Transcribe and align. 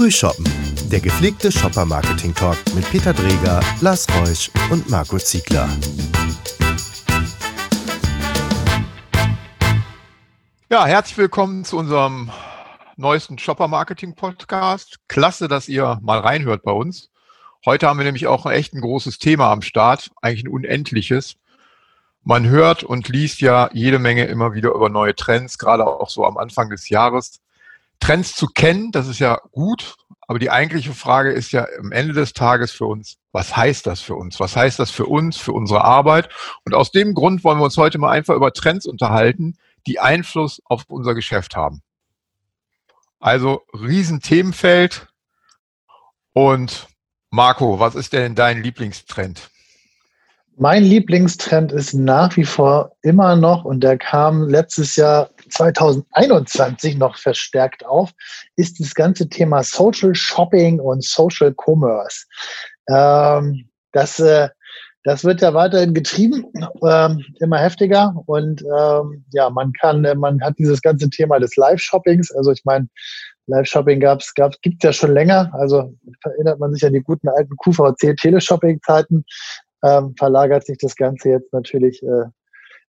Frühshoppen, 0.00 0.46
der 0.90 1.00
gepflegte 1.00 1.52
Shopper-Marketing-Talk 1.52 2.56
mit 2.74 2.88
Peter 2.90 3.12
Dreger, 3.12 3.60
Lars 3.82 4.06
Reusch 4.16 4.50
und 4.70 4.88
Marco 4.88 5.18
Ziegler. 5.18 5.68
Ja, 10.70 10.86
herzlich 10.86 11.18
willkommen 11.18 11.66
zu 11.66 11.76
unserem 11.76 12.30
neuesten 12.96 13.38
Shopper-Marketing-Podcast. 13.38 15.00
Klasse, 15.06 15.48
dass 15.48 15.68
ihr 15.68 15.98
mal 16.00 16.20
reinhört 16.20 16.62
bei 16.62 16.72
uns. 16.72 17.10
Heute 17.66 17.86
haben 17.86 17.98
wir 17.98 18.04
nämlich 18.04 18.26
auch 18.26 18.46
echt 18.46 18.72
ein 18.72 18.80
großes 18.80 19.18
Thema 19.18 19.52
am 19.52 19.60
Start, 19.60 20.12
eigentlich 20.22 20.44
ein 20.44 20.48
unendliches. 20.48 21.34
Man 22.24 22.48
hört 22.48 22.84
und 22.84 23.10
liest 23.10 23.42
ja 23.42 23.68
jede 23.74 23.98
Menge 23.98 24.24
immer 24.24 24.54
wieder 24.54 24.70
über 24.70 24.88
neue 24.88 25.14
Trends, 25.14 25.58
gerade 25.58 25.86
auch 25.86 26.08
so 26.08 26.24
am 26.24 26.38
Anfang 26.38 26.70
des 26.70 26.88
Jahres. 26.88 27.42
Trends 28.00 28.34
zu 28.34 28.46
kennen, 28.46 28.90
das 28.92 29.06
ist 29.06 29.18
ja 29.20 29.38
gut, 29.52 29.96
aber 30.26 30.38
die 30.38 30.50
eigentliche 30.50 30.94
Frage 30.94 31.32
ist 31.32 31.52
ja 31.52 31.66
am 31.78 31.92
Ende 31.92 32.14
des 32.14 32.32
Tages 32.32 32.72
für 32.72 32.86
uns, 32.86 33.18
was 33.32 33.56
heißt 33.56 33.86
das 33.86 34.00
für 34.00 34.14
uns? 34.14 34.40
Was 34.40 34.56
heißt 34.56 34.78
das 34.78 34.90
für 34.90 35.06
uns, 35.06 35.36
für 35.36 35.52
unsere 35.52 35.84
Arbeit? 35.84 36.28
Und 36.64 36.74
aus 36.74 36.90
dem 36.90 37.14
Grund 37.14 37.44
wollen 37.44 37.58
wir 37.58 37.64
uns 37.64 37.76
heute 37.76 37.98
mal 37.98 38.10
einfach 38.10 38.34
über 38.34 38.52
Trends 38.52 38.86
unterhalten, 38.86 39.56
die 39.86 40.00
Einfluss 40.00 40.60
auf 40.64 40.84
unser 40.88 41.14
Geschäft 41.14 41.56
haben. 41.56 41.82
Also 43.18 43.62
Riesenthemenfeld. 43.72 45.08
Und 46.32 46.88
Marco, 47.30 47.78
was 47.78 47.94
ist 47.94 48.12
denn 48.12 48.34
dein 48.34 48.62
Lieblingstrend? 48.62 49.50
Mein 50.56 50.84
Lieblingstrend 50.84 51.72
ist 51.72 51.94
nach 51.94 52.36
wie 52.36 52.44
vor 52.44 52.92
immer 53.02 53.34
noch, 53.36 53.64
und 53.64 53.80
der 53.80 53.96
kam 53.98 54.48
letztes 54.48 54.96
Jahr 54.96 55.30
2021 55.50 56.96
noch 56.96 57.16
verstärkt 57.16 57.84
auf, 57.84 58.10
ist 58.56 58.80
das 58.80 58.94
ganze 58.94 59.28
Thema 59.28 59.62
Social 59.62 60.14
Shopping 60.14 60.80
und 60.80 61.04
Social 61.04 61.54
Commerce. 61.54 62.26
Ähm, 62.88 63.68
das, 63.92 64.18
äh, 64.20 64.48
das 65.04 65.24
wird 65.24 65.40
ja 65.40 65.54
weiterhin 65.54 65.94
getrieben, 65.94 66.44
ähm, 66.86 67.24
immer 67.40 67.58
heftiger. 67.58 68.14
Und 68.26 68.62
ähm, 68.62 69.24
ja, 69.32 69.50
man 69.50 69.72
kann, 69.72 70.02
man 70.18 70.40
hat 70.42 70.58
dieses 70.58 70.82
ganze 70.82 71.08
Thema 71.08 71.38
des 71.38 71.56
Live-Shoppings. 71.56 72.30
Also 72.32 72.52
ich 72.52 72.64
meine, 72.64 72.88
Live-Shopping 73.46 74.00
gab's, 74.00 74.34
gab's, 74.34 74.58
gibt's 74.62 74.84
ja 74.84 74.92
schon 74.92 75.12
länger. 75.12 75.50
Also 75.54 75.94
erinnert 76.24 76.60
man 76.60 76.72
sich 76.72 76.84
an 76.84 76.92
die 76.92 77.02
guten 77.02 77.28
alten 77.28 77.56
QVC-Teleshopping-Zeiten 77.56 79.24
ähm, 79.82 80.14
verlagert 80.16 80.66
sich 80.66 80.78
das 80.78 80.96
Ganze 80.96 81.30
jetzt 81.30 81.52
natürlich 81.52 82.02
äh, 82.02 82.26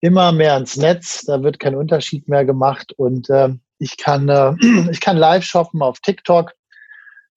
immer 0.04 0.32
mehr 0.32 0.58
ins 0.58 0.76
Netz. 0.76 1.24
Da 1.24 1.42
wird 1.42 1.58
kein 1.58 1.74
Unterschied 1.74 2.28
mehr 2.28 2.44
gemacht 2.44 2.92
und 2.98 3.30
ähm, 3.30 3.62
ich 3.78 3.96
kann, 3.96 4.28
äh, 4.28 4.52
ich 4.90 5.00
kann 5.00 5.16
live 5.16 5.42
shoppen 5.42 5.80
auf 5.80 5.98
TikTok. 6.00 6.52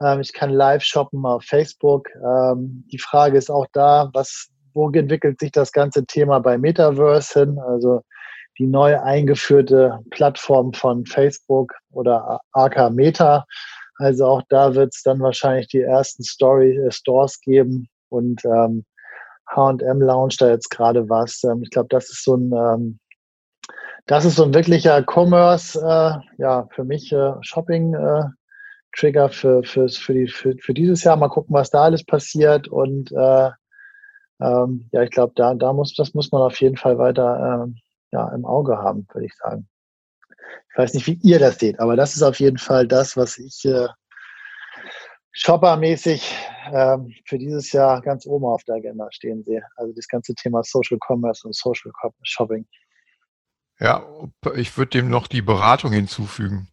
Ähm, 0.04 0.20
ich 0.20 0.34
kann 0.34 0.50
live 0.50 0.84
shoppen 0.84 1.26
auf 1.26 1.46
Facebook. 1.46 2.10
Ähm, 2.16 2.84
die 2.92 3.00
Frage 3.00 3.38
ist 3.38 3.50
auch 3.50 3.68
da, 3.72 4.10
was, 4.14 4.50
wo 4.74 4.90
entwickelt 4.90 5.40
sich 5.40 5.54
das 5.54 5.72
ganze 5.72 6.06
Thema 6.06 6.40
bei 6.40 6.58
Metaverse 6.58 7.40
hin? 7.40 7.58
Also 7.58 8.02
die 8.60 8.68
neu 8.68 9.00
eingeführte 9.00 10.00
Plattform 10.10 10.74
von 10.74 11.06
Facebook 11.06 11.72
oder 11.92 12.42
AK 12.52 12.92
Meta. 12.92 13.46
Also 13.96 14.26
auch 14.26 14.42
da 14.50 14.76
wird 14.76 14.94
es 14.94 15.04
dann 15.04 15.22
wahrscheinlich 15.22 15.70
die 15.70 15.82
ersten 15.82 16.24
Story, 16.24 16.76
äh, 16.76 16.92
Stores 16.92 17.40
geben 17.40 17.88
und 18.10 18.44
ähm, 18.44 18.84
H&M 19.48 20.02
launcht 20.02 20.42
da 20.42 20.50
jetzt 20.50 20.70
gerade 20.70 21.10
was. 21.10 21.44
Ähm, 21.44 21.62
ich 21.64 21.70
glaube, 21.70 21.90
das 21.90 22.10
ist 22.10 22.24
so 22.24 22.36
ein, 22.36 22.52
ähm, 22.54 23.00
das 24.06 24.26
ist 24.26 24.36
so 24.36 24.44
ein 24.44 24.54
wirklicher 24.54 25.04
Commerce, 25.04 25.80
äh, 25.80 26.42
ja, 26.42 26.68
für 26.72 26.84
mich 26.84 27.12
äh, 27.12 27.34
Shopping 27.42 27.94
äh, 27.94 28.24
für, 28.94 29.64
für, 29.64 29.90
für, 29.90 30.14
die, 30.14 30.28
für, 30.28 30.56
für 30.60 30.74
dieses 30.74 31.04
Jahr. 31.04 31.18
Mal 31.18 31.30
gucken, 31.30 31.54
was 31.54 31.70
da 31.70 31.84
alles 31.84 32.04
passiert. 32.04 32.68
Und 32.68 33.12
äh, 33.12 33.52
ähm, 34.40 34.90
ja, 34.92 35.04
ich 35.04 35.12
glaube, 35.12 35.34
da, 35.36 35.54
da 35.54 35.74
muss, 35.74 35.94
das 35.94 36.14
muss 36.14 36.32
man 36.32 36.42
auf 36.42 36.60
jeden 36.62 36.78
Fall 36.78 36.98
weiter 36.98 37.68
äh, 37.68 37.80
ja, 38.12 38.30
im 38.30 38.46
Auge 38.46 38.78
haben, 38.78 39.08
würde 39.14 39.26
ich 39.26 39.36
sagen. 39.36 39.68
Ich 40.72 40.78
weiß 40.78 40.94
nicht, 40.94 41.08
wie 41.08 41.20
ihr 41.24 41.40
das 41.40 41.60
seht, 41.60 41.80
aber 41.80 41.96
das 41.96 42.16
ist 42.16 42.24
auf 42.24 42.40
jeden 42.40 42.58
Fall 42.58 42.88
das, 42.88 43.18
was 43.18 43.38
ich 43.38 43.66
äh, 43.66 43.88
shoppermäßig 45.38 46.36
ähm, 46.74 47.14
für 47.26 47.38
dieses 47.38 47.72
Jahr 47.72 48.02
ganz 48.02 48.26
oben 48.26 48.46
auf 48.46 48.64
der 48.64 48.76
Agenda 48.76 49.08
stehen 49.12 49.44
sehe. 49.44 49.62
Also 49.76 49.94
das 49.94 50.08
ganze 50.08 50.34
Thema 50.34 50.64
Social 50.64 50.98
Commerce 51.00 51.46
und 51.46 51.56
Social 51.56 51.92
Shopping. 52.24 52.66
Ja, 53.80 54.04
ich 54.56 54.78
würde 54.78 54.90
dem 54.90 55.10
noch 55.10 55.28
die 55.28 55.44
Beratung 55.44 55.92
hinzufügen, 55.92 56.70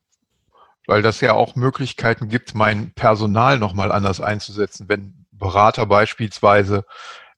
weil 0.87 1.03
das 1.03 1.21
ja 1.21 1.35
auch 1.35 1.57
Möglichkeiten 1.57 2.29
gibt, 2.29 2.55
mein 2.55 2.95
Personal 2.95 3.59
nochmal 3.59 3.93
anders 3.93 4.23
einzusetzen. 4.23 4.89
Wenn 4.89 5.27
Berater 5.31 5.85
beispielsweise 5.85 6.87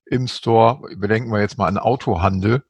im 0.05 0.29
Store, 0.29 0.81
bedenken 0.97 1.33
wir 1.33 1.41
jetzt 1.41 1.59
mal 1.59 1.67
an 1.67 1.79
Autohandel, 1.79 2.63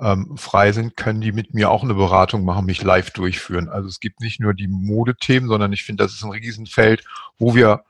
ähm, 0.00 0.36
frei 0.36 0.72
sind, 0.72 0.96
können 0.96 1.20
die 1.20 1.32
mit 1.32 1.54
mir 1.54 1.70
auch 1.70 1.82
eine 1.82 1.94
Beratung 1.94 2.44
machen, 2.44 2.66
mich 2.66 2.82
live 2.82 3.10
durchführen. 3.10 3.68
Also 3.68 3.88
es 3.88 4.00
gibt 4.00 4.20
nicht 4.20 4.40
nur 4.40 4.54
die 4.54 4.68
Modethemen, 4.68 5.48
sondern 5.48 5.72
ich 5.72 5.84
finde, 5.84 6.04
das 6.04 6.12
ist 6.12 6.22
ein 6.22 6.32
Riesenfeld, 6.32 7.04
wo 7.38 7.54
wir 7.54 7.82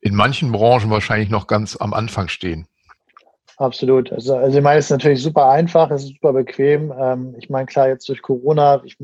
in 0.00 0.14
manchen 0.14 0.50
Branchen 0.50 0.90
wahrscheinlich 0.90 1.30
noch 1.30 1.46
ganz 1.46 1.76
am 1.76 1.94
Anfang 1.94 2.28
stehen. 2.28 2.66
Absolut. 3.58 4.10
Also, 4.12 4.36
also 4.36 4.58
ich 4.58 4.64
meine, 4.64 4.78
es 4.78 4.86
ist 4.86 4.90
natürlich 4.90 5.22
super 5.22 5.48
einfach, 5.50 5.90
es 5.90 6.02
ist 6.04 6.14
super 6.14 6.32
bequem. 6.32 6.92
Ähm, 6.98 7.36
ich 7.38 7.50
meine, 7.50 7.66
klar, 7.66 7.88
jetzt 7.88 8.08
durch 8.08 8.22
Corona, 8.22 8.82
ich, 8.84 8.96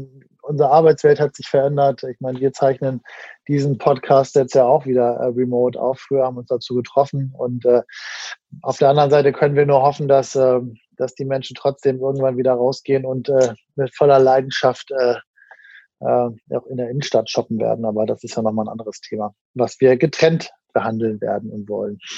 unsere 0.43 0.71
Arbeitswelt 0.71 1.21
hat 1.21 1.37
sich 1.37 1.47
verändert. 1.47 2.03
Ich 2.03 2.19
meine, 2.21 2.41
wir 2.41 2.53
zeichnen 2.53 3.03
diesen 3.47 3.79
Podcast 3.79 4.35
jetzt 4.35 4.55
ja 4.55 4.65
auch 4.65 4.87
wieder 4.87 5.17
äh, 5.17 5.27
remote 5.27 5.81
auf. 5.81 6.01
Früher 6.01 6.25
haben 6.25 6.37
wir 6.37 6.41
uns 6.41 6.49
dazu 6.49 6.75
getroffen. 6.75 7.33
Und 7.37 7.67
äh, 7.67 7.83
auf 8.63 8.79
der 8.79 8.89
anderen 8.89 9.11
Seite 9.11 9.33
können 9.33 9.55
wir 9.55 9.67
nur 9.67 9.83
hoffen, 9.83 10.09
dass, 10.09 10.35
äh, 10.35 10.61
dass 10.99 11.15
die 11.15 11.25
Menschen 11.25 11.57
trotzdem 11.57 12.01
irgendwann 12.01 12.37
wieder 12.37 12.53
rausgehen 12.53 13.05
und 13.05 13.29
äh, 13.29 13.55
mit 13.77 13.95
voller 13.95 14.19
Leidenschaft 14.19 14.91
äh, 14.91 15.15
äh, 16.01 16.57
auch 16.57 16.67
in 16.69 16.77
der 16.77 16.91
Innenstadt 16.91 17.31
shoppen 17.31 17.59
werden. 17.59 17.85
Aber 17.85 18.07
das 18.07 18.23
ist 18.25 18.37
ja 18.37 18.43
nochmal 18.43 18.67
ein 18.67 18.73
anderes 18.73 19.01
Thema, 19.01 19.35
was 19.55 19.81
wir 19.81 19.97
getrennt 19.97 20.51
behandeln 20.73 21.21
werden 21.21 21.51
und 21.51 21.69
wollen. 21.69 21.99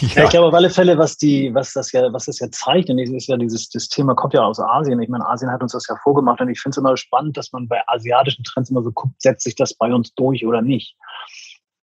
Ja. 0.00 0.08
ja. 0.08 0.24
ich 0.24 0.30
glaube 0.30 0.48
auf 0.48 0.54
alle 0.54 0.68
Fälle, 0.68 0.98
was 0.98 1.16
die, 1.16 1.54
was 1.54 1.72
das 1.72 1.92
ja, 1.92 2.12
was 2.12 2.24
das 2.26 2.40
ja 2.40 2.50
zeigt, 2.50 2.90
und 2.90 2.98
ist 2.98 3.28
ja 3.28 3.36
dieses, 3.36 3.68
das 3.70 3.88
Thema 3.88 4.14
kommt 4.16 4.34
ja 4.34 4.42
aus 4.42 4.58
Asien. 4.58 5.00
Ich 5.00 5.08
meine, 5.08 5.24
Asien 5.26 5.50
hat 5.50 5.62
uns 5.62 5.72
das 5.72 5.86
ja 5.88 5.96
vorgemacht 6.02 6.40
und 6.40 6.48
ich 6.48 6.60
finde 6.60 6.74
es 6.74 6.78
immer 6.78 6.96
spannend, 6.96 7.36
dass 7.36 7.52
man 7.52 7.68
bei 7.68 7.80
asiatischen 7.86 8.42
Trends 8.42 8.70
immer 8.70 8.82
so 8.82 8.90
guckt, 8.90 9.22
setzt 9.22 9.44
sich 9.44 9.54
das 9.54 9.72
bei 9.72 9.94
uns 9.94 10.12
durch 10.14 10.44
oder 10.44 10.60
nicht. 10.60 10.96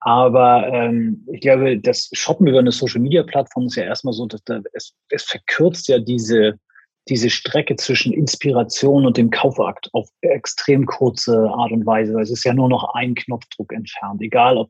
Aber 0.02 0.68
ähm, 0.68 1.26
ich 1.32 1.42
glaube, 1.42 1.80
das 1.80 2.10
Shoppen 2.14 2.48
über 2.48 2.60
eine 2.60 2.72
Social 2.72 3.02
Media 3.02 3.24
Plattform 3.24 3.68
ist 3.68 3.76
ja 3.76 3.84
erstmal 3.84 4.14
so, 4.14 4.26
dass 4.26 4.44
da, 4.44 4.60
es, 4.74 4.94
es 5.10 5.24
verkürzt 5.24 5.88
ja 5.88 6.00
diese, 6.00 6.60
diese 7.08 7.30
Strecke 7.30 7.76
zwischen 7.76 8.12
Inspiration 8.12 9.06
und 9.06 9.18
dem 9.18 9.30
Kaufakt 9.30 9.90
auf 9.94 10.10
extrem 10.22 10.88
kurze 10.88 11.48
Art 11.50 11.72
und 11.72 11.86
Weise. 11.86 12.20
Es 12.20 12.32
ist 12.32 12.44
ja 12.44 12.54
nur 12.54 12.68
noch 12.68 12.96
ein 12.96 13.14
Knopfdruck 13.14 13.72
entfernt, 13.74 14.22
egal 14.22 14.58
ob 14.58 14.70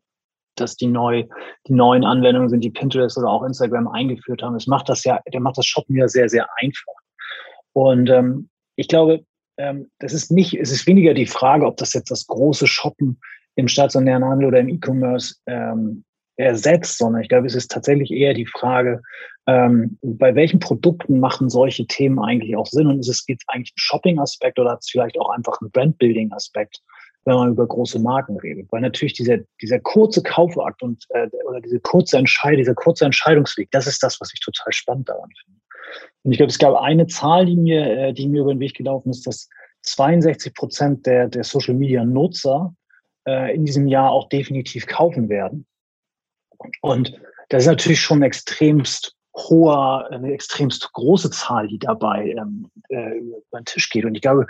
dass 0.56 0.75
die, 0.75 0.88
neu, 0.88 1.25
die 1.68 1.74
neuen 1.74 2.03
Anwendungen 2.03 2.50
sind, 2.50 2.62
die 2.64 2.70
Pinterest 2.70 3.18
oder 3.18 3.30
auch 3.30 3.44
Instagram 3.44 3.88
eingeführt 3.88 4.44
haben. 4.44 4.53
Das 4.53 4.68
macht 4.68 4.90
das 4.90 5.06
ja, 5.06 5.20
der 5.31 5.40
macht 5.40 5.58
das 5.58 5.66
Shoppen 5.66 5.96
ja 5.96 6.09
sehr, 6.09 6.28
sehr 6.28 6.46
einfach. 6.58 6.94
Und 7.74 8.09
ähm, 8.09 8.50
ich 8.75 8.90
glaube, 8.90 9.24
ähm, 9.58 9.90
das 10.00 10.14
ist 10.14 10.30
nicht, 10.30 10.53
es 10.53 10.72
ist 10.72 10.88
weniger 10.88 11.14
die 11.14 11.25
Frage, 11.25 11.66
ob 11.66 11.78
das 11.78 11.94
jetzt 11.94 12.12
das 12.12 12.28
große 12.28 12.68
Shoppen 12.68 13.20
im 13.56 13.68
stationären 13.68 14.26
Handel 14.26 14.48
oder 14.48 14.60
im 14.60 14.70
E-Commerce 14.70 15.36
ähm, 15.46 16.04
ersetzt, 16.38 16.98
sondern 16.98 17.22
ich 17.22 17.30
glaube, 17.30 17.48
es 17.48 17.56
ist 17.56 17.72
tatsächlich 17.72 18.12
eher 18.12 18.34
die 18.34 18.46
Frage, 18.46 19.02
ähm, 19.48 19.98
bei 20.02 20.36
welchen 20.36 20.60
Produkten 20.60 21.20
machen 21.20 21.50
solche 21.50 21.86
Themen 21.88 22.20
eigentlich 22.20 22.56
auch 22.56 22.68
Sinn 22.68 22.88
und 22.88 23.00
ist 23.00 23.10
es 23.10 23.26
geht 23.26 23.42
eigentlich 23.48 23.72
einen 23.72 23.78
Shopping-Aspekt 23.78 24.60
oder 24.60 24.72
hat 24.72 24.80
es 24.82 24.90
vielleicht 24.90 25.20
auch 25.20 25.30
einfach 25.30 25.60
einen 25.62 25.72
Brand-Building-Aspekt? 25.72 26.82
wenn 27.26 27.36
man 27.36 27.50
über 27.50 27.68
große 27.68 28.00
Marken 28.00 28.38
redet. 28.38 28.72
Weil 28.72 28.82
natürlich 28.82 29.14
dieser, 29.14 29.38
dieser 29.62 29.80
kurze 29.80 30.24
Kaufakt 30.24 30.82
und 30.82 31.06
äh, 31.09 31.28
oder 31.47 31.62
diese 31.62 31.80
kurze 31.80 32.18
Entscheidung, 32.18 32.58
dieser 32.58 32.74
kurze 32.74 33.06
Entscheidungsweg, 33.06 33.70
das 33.72 33.88
ist 33.88 34.02
das, 34.02 34.20
was 34.20 34.34
ich 34.34 34.40
total 34.40 34.74
spannend 34.74 35.09
daran 35.09 35.30
finde. 35.44 35.59
Und 36.24 36.32
ich 36.32 36.38
glaube, 36.38 36.52
es 36.52 36.59
gab 36.59 36.76
eine 36.76 37.08
Zahl, 37.08 37.46
die 37.46 37.58
mir, 37.58 37.86
äh, 37.86 38.14
die 38.14 38.28
mir 38.28 38.42
über 38.42 38.54
den 38.54 38.59
Weg 38.59 38.76
gelaufen 38.76 39.09
ist, 39.09 39.28
dass 39.28 39.50
62 39.84 40.54
Prozent 40.54 41.06
der, 41.06 41.28
der 41.28 41.44
Social 41.44 41.76
Media 41.76 42.04
Nutzer 42.04 42.74
äh, 43.28 43.53
in 43.56 43.66
diesem 43.66 43.88
Jahr 43.88 44.12
auch 44.12 44.29
definitiv 44.29 44.88
kaufen 44.88 45.29
werden. 45.29 45.66
Und 46.82 47.20
das 47.50 47.64
ist 47.64 47.70
natürlich 47.70 48.00
schon 48.00 48.22
extremst 48.22 49.16
hoher, 49.35 50.08
eine 50.12 50.34
extremst 50.34 50.91
große 50.94 51.32
Zahl, 51.32 51.68
die 51.68 51.79
dabei 51.79 52.35
ähm, 52.38 52.70
äh, 52.90 53.18
über 53.18 53.59
den 53.59 53.66
Tisch 53.66 53.90
geht. 53.90 54.06
Und 54.06 54.16
ich 54.16 54.22
glaube, 54.22 54.46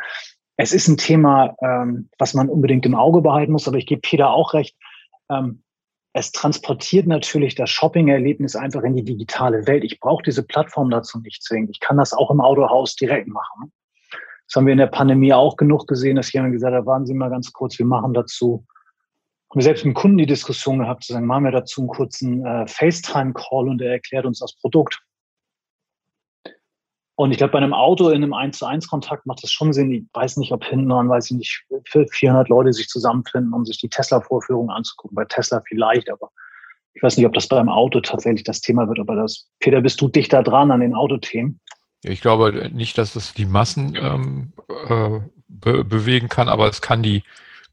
es 0.57 0.73
ist 0.73 0.87
ein 0.87 0.97
Thema, 0.97 1.55
ähm, 1.61 2.09
was 2.17 2.33
man 2.33 2.49
unbedingt 2.49 2.85
im 2.85 2.95
Auge 2.95 3.21
behalten 3.21 3.51
muss, 3.51 3.67
aber 3.67 3.77
ich 3.77 3.85
gebe 3.85 4.01
Peter 4.01 4.31
auch 4.31 4.53
recht. 4.53 4.75
Ähm, 5.29 5.63
es 6.13 6.31
transportiert 6.31 7.07
natürlich 7.07 7.55
das 7.55 7.69
Shopping-Erlebnis 7.69 8.55
einfach 8.55 8.83
in 8.83 8.95
die 8.95 9.03
digitale 9.03 9.65
Welt. 9.65 9.83
Ich 9.83 9.99
brauche 9.99 10.23
diese 10.23 10.43
Plattform 10.43 10.89
dazu 10.89 11.19
nicht 11.19 11.41
zwingend. 11.41 11.69
Ich 11.71 11.79
kann 11.79 11.97
das 11.97 12.13
auch 12.13 12.29
im 12.31 12.41
Autohaus 12.41 12.95
direkt 12.95 13.27
machen. 13.27 13.71
Das 14.51 14.57
haben 14.57 14.65
wir 14.65 14.73
in 14.73 14.79
der 14.79 14.87
Pandemie 14.87 15.31
auch 15.31 15.55
genug 15.55 15.87
gesehen, 15.87 16.17
dass 16.17 16.33
jemand 16.33 16.51
gesagt 16.51 16.75
hat, 16.75 16.85
warten 16.85 17.05
Sie 17.05 17.13
mal 17.13 17.29
ganz 17.29 17.53
kurz, 17.53 17.79
wir 17.79 17.85
machen 17.85 18.13
dazu 18.13 18.65
haben 19.51 19.61
selbst 19.61 19.85
mit 19.85 19.95
Kunden 19.95 20.17
die 20.17 20.25
Diskussion 20.25 20.79
gehabt, 20.79 21.03
zu 21.03 21.13
sagen, 21.13 21.25
machen 21.25 21.43
wir 21.43 21.51
dazu 21.51 21.81
einen 21.81 21.89
kurzen 21.89 22.45
äh, 22.45 22.67
FaceTime-Call 22.67 23.67
und 23.67 23.81
er 23.81 23.91
erklärt 23.91 24.25
uns 24.25 24.39
das 24.39 24.55
Produkt. 24.55 24.99
Und 27.15 27.31
ich 27.31 27.37
glaube, 27.37 27.51
bei 27.51 27.57
einem 27.57 27.73
Auto 27.73 28.09
in 28.09 28.23
einem 28.23 28.33
1 28.33 28.59
zu 28.59 28.65
1 28.65 28.87
Kontakt 28.87 29.25
macht 29.25 29.43
das 29.43 29.51
schon 29.51 29.73
Sinn. 29.73 29.91
Ich 29.91 30.03
weiß 30.13 30.37
nicht, 30.37 30.53
ob 30.53 30.63
hinten 30.63 30.89
dran, 30.89 31.09
weiß 31.09 31.31
ich 31.31 31.37
nicht, 31.37 31.65
400 31.85 32.49
Leute 32.49 32.73
sich 32.73 32.87
zusammenfinden, 32.87 33.53
um 33.53 33.65
sich 33.65 33.77
die 33.77 33.89
Tesla-Vorführung 33.89 34.69
anzugucken. 34.69 35.15
Bei 35.15 35.25
Tesla 35.25 35.61
vielleicht, 35.67 36.09
aber 36.09 36.31
ich 36.93 37.03
weiß 37.03 37.17
nicht, 37.17 37.25
ob 37.25 37.33
das 37.33 37.47
beim 37.47 37.69
Auto 37.69 37.99
tatsächlich 37.99 38.43
das 38.43 38.61
Thema 38.61 38.87
wird. 38.87 38.99
Aber 38.99 39.15
das, 39.15 39.49
Peter, 39.59 39.81
bist 39.81 40.01
du 40.01 40.07
dichter 40.07 40.41
dran 40.43 40.71
an 40.71 40.79
den 40.79 40.95
Autothemen? 40.95 41.59
Ich 42.03 42.21
glaube 42.21 42.69
nicht, 42.73 42.97
dass 42.97 43.15
es 43.15 43.33
die 43.33 43.45
Massen 43.45 43.95
ähm, 43.95 44.53
äh, 44.87 45.19
be 45.47 45.83
bewegen 45.83 46.29
kann, 46.29 46.49
aber 46.49 46.67
es 46.67 46.81
kann 46.81 47.03
die 47.03 47.23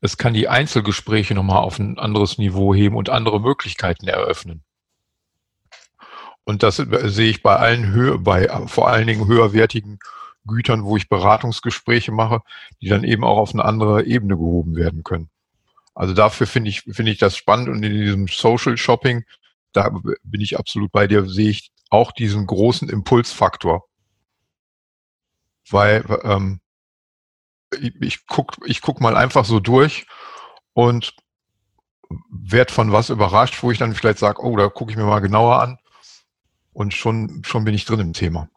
es 0.01 0.17
kann 0.17 0.33
die 0.33 0.49
Einzelgespräche 0.49 1.35
nochmal 1.35 1.59
auf 1.59 1.79
ein 1.79 1.99
anderes 1.99 2.39
Niveau 2.39 2.75
heben 2.75 2.97
und 2.97 3.11
andere 3.11 3.41
Möglichkeiten 3.41 4.07
eröffnen. 4.07 4.63
Und 6.45 6.63
das 6.63 6.77
sehe 6.77 7.31
ich 7.31 7.43
bei 7.43 7.57
allen 7.57 7.89
Höhe, 7.89 8.19
bei 8.19 8.49
vor 8.69 8.89
allen 8.89 9.07
Dingen 9.07 9.27
höherwertigen 9.27 9.99
Gütern, 10.47 10.85
wo 10.85 10.97
ich 10.97 11.09
Beratungsgespräche 11.09 12.13
mache, 12.13 12.41
die 12.81 12.89
dann 12.89 13.05
eben 13.05 13.25
auch 13.25 13.39
auf 13.39 13.53
eine 13.53 13.65
andere 13.65 14.05
Ebene 14.05 14.37
gehoben 14.37 14.77
werden 14.77 15.03
können. 15.03 15.29
Also 15.95 16.15
dafür 16.15 16.47
finde 16.47 16.71
ich, 16.71 16.83
finde 16.83 17.11
ich 17.11 17.19
das 17.19 17.37
spannend 17.37 17.69
und 17.69 17.83
in 17.83 17.93
diesem 17.93 18.29
Social 18.29 18.77
Shopping, 18.77 19.25
da 19.73 19.91
bin 20.23 20.41
ich 20.41 20.59
absolut 20.59 20.93
bei 20.93 21.07
dir, 21.07 21.27
sehe 21.27 21.51
ich 21.51 21.73
auch 21.91 22.13
diesen 22.13 22.47
großen 22.47 22.89
Impulsfaktor. 22.89 23.88
Weil 25.71 26.05
ähm, 26.25 26.61
ich, 28.01 28.27
guck, 28.27 28.57
ich 28.65 28.81
guck 28.81 29.01
mal 29.01 29.17
einfach 29.17 29.45
so 29.45 29.61
durch 29.61 30.07
und 30.73 31.15
werde 32.31 32.73
von 32.73 32.93
was 32.93 33.11
überrascht, 33.11 33.63
wo 33.63 33.71
ich 33.71 33.79
dann 33.79 33.95
vielleicht 33.95 34.19
sage, 34.19 34.43
oh, 34.43 34.57
da 34.57 34.69
gucke 34.69 34.91
ich 34.91 34.97
mir 34.97 35.05
mal 35.05 35.21
genauer 35.21 35.61
an 35.61 35.79
und 36.73 36.95
schon, 36.95 37.43
schon 37.45 37.65
bin 37.65 37.75
ich 37.75 37.85
drin 37.85 38.01
im 38.01 38.13
Thema. 38.13 38.49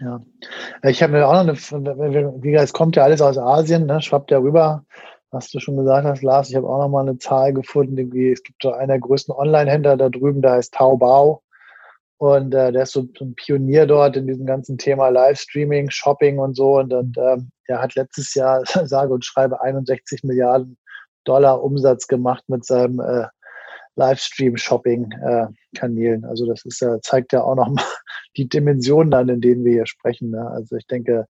Ja, 0.00 0.20
ich 0.82 1.02
habe 1.02 1.12
mir 1.12 1.26
auch 1.26 1.32
noch 1.32 1.40
eine, 1.40 2.42
wie 2.42 2.50
gesagt, 2.50 2.68
es 2.68 2.72
kommt 2.72 2.96
ja 2.96 3.04
alles 3.04 3.20
aus 3.20 3.38
Asien, 3.38 3.86
ne, 3.86 4.00
schwappt 4.02 4.30
ja 4.30 4.38
rüber, 4.38 4.84
was 5.30 5.50
du 5.50 5.60
schon 5.60 5.76
gesagt 5.76 6.06
hast, 6.06 6.22
Lars. 6.22 6.50
Ich 6.50 6.56
habe 6.56 6.68
auch 6.68 6.78
noch 6.78 6.88
mal 6.88 7.08
eine 7.08 7.18
Zahl 7.18 7.52
gefunden, 7.52 7.96
es 8.16 8.42
gibt 8.42 8.62
so 8.62 8.72
einer 8.72 8.86
der 8.94 9.00
größten 9.00 9.34
Online-Händler 9.34 9.96
da 9.96 10.08
drüben, 10.08 10.42
da 10.42 10.52
heißt 10.52 10.74
Taobao. 10.74 11.42
Und 12.18 12.54
äh, 12.54 12.72
der 12.72 12.82
ist 12.82 12.92
so, 12.92 13.08
ein 13.20 13.34
Pionier 13.36 13.86
dort 13.86 14.16
in 14.16 14.26
diesem 14.26 14.44
ganzen 14.44 14.76
Thema 14.76 15.08
Livestreaming, 15.08 15.88
Shopping 15.90 16.40
und 16.40 16.56
so. 16.56 16.78
Und, 16.78 16.92
und 16.92 17.16
ähm, 17.16 17.52
der 17.68 17.80
hat 17.80 17.94
letztes 17.94 18.34
Jahr, 18.34 18.64
sage 18.84 19.14
und 19.14 19.24
schreibe, 19.24 19.62
61 19.62 20.24
Milliarden 20.24 20.76
Dollar 21.24 21.62
Umsatz 21.62 22.08
gemacht 22.08 22.42
mit 22.48 22.64
seinem 22.64 22.98
äh, 23.00 23.26
Livestream-Shopping-Kanälen. 23.94 26.24
Äh, 26.24 26.26
also 26.26 26.44
das 26.46 26.64
ist 26.64 26.80
ja, 26.80 27.00
zeigt 27.02 27.32
ja 27.32 27.42
auch 27.42 27.54
nochmal 27.54 27.84
die 28.36 28.48
Dimensionen 28.48 29.12
dann, 29.12 29.28
in 29.28 29.40
denen 29.40 29.64
wir 29.64 29.72
hier 29.72 29.86
sprechen. 29.86 30.30
Ne? 30.30 30.44
Also 30.50 30.74
ich 30.76 30.88
denke, 30.88 31.26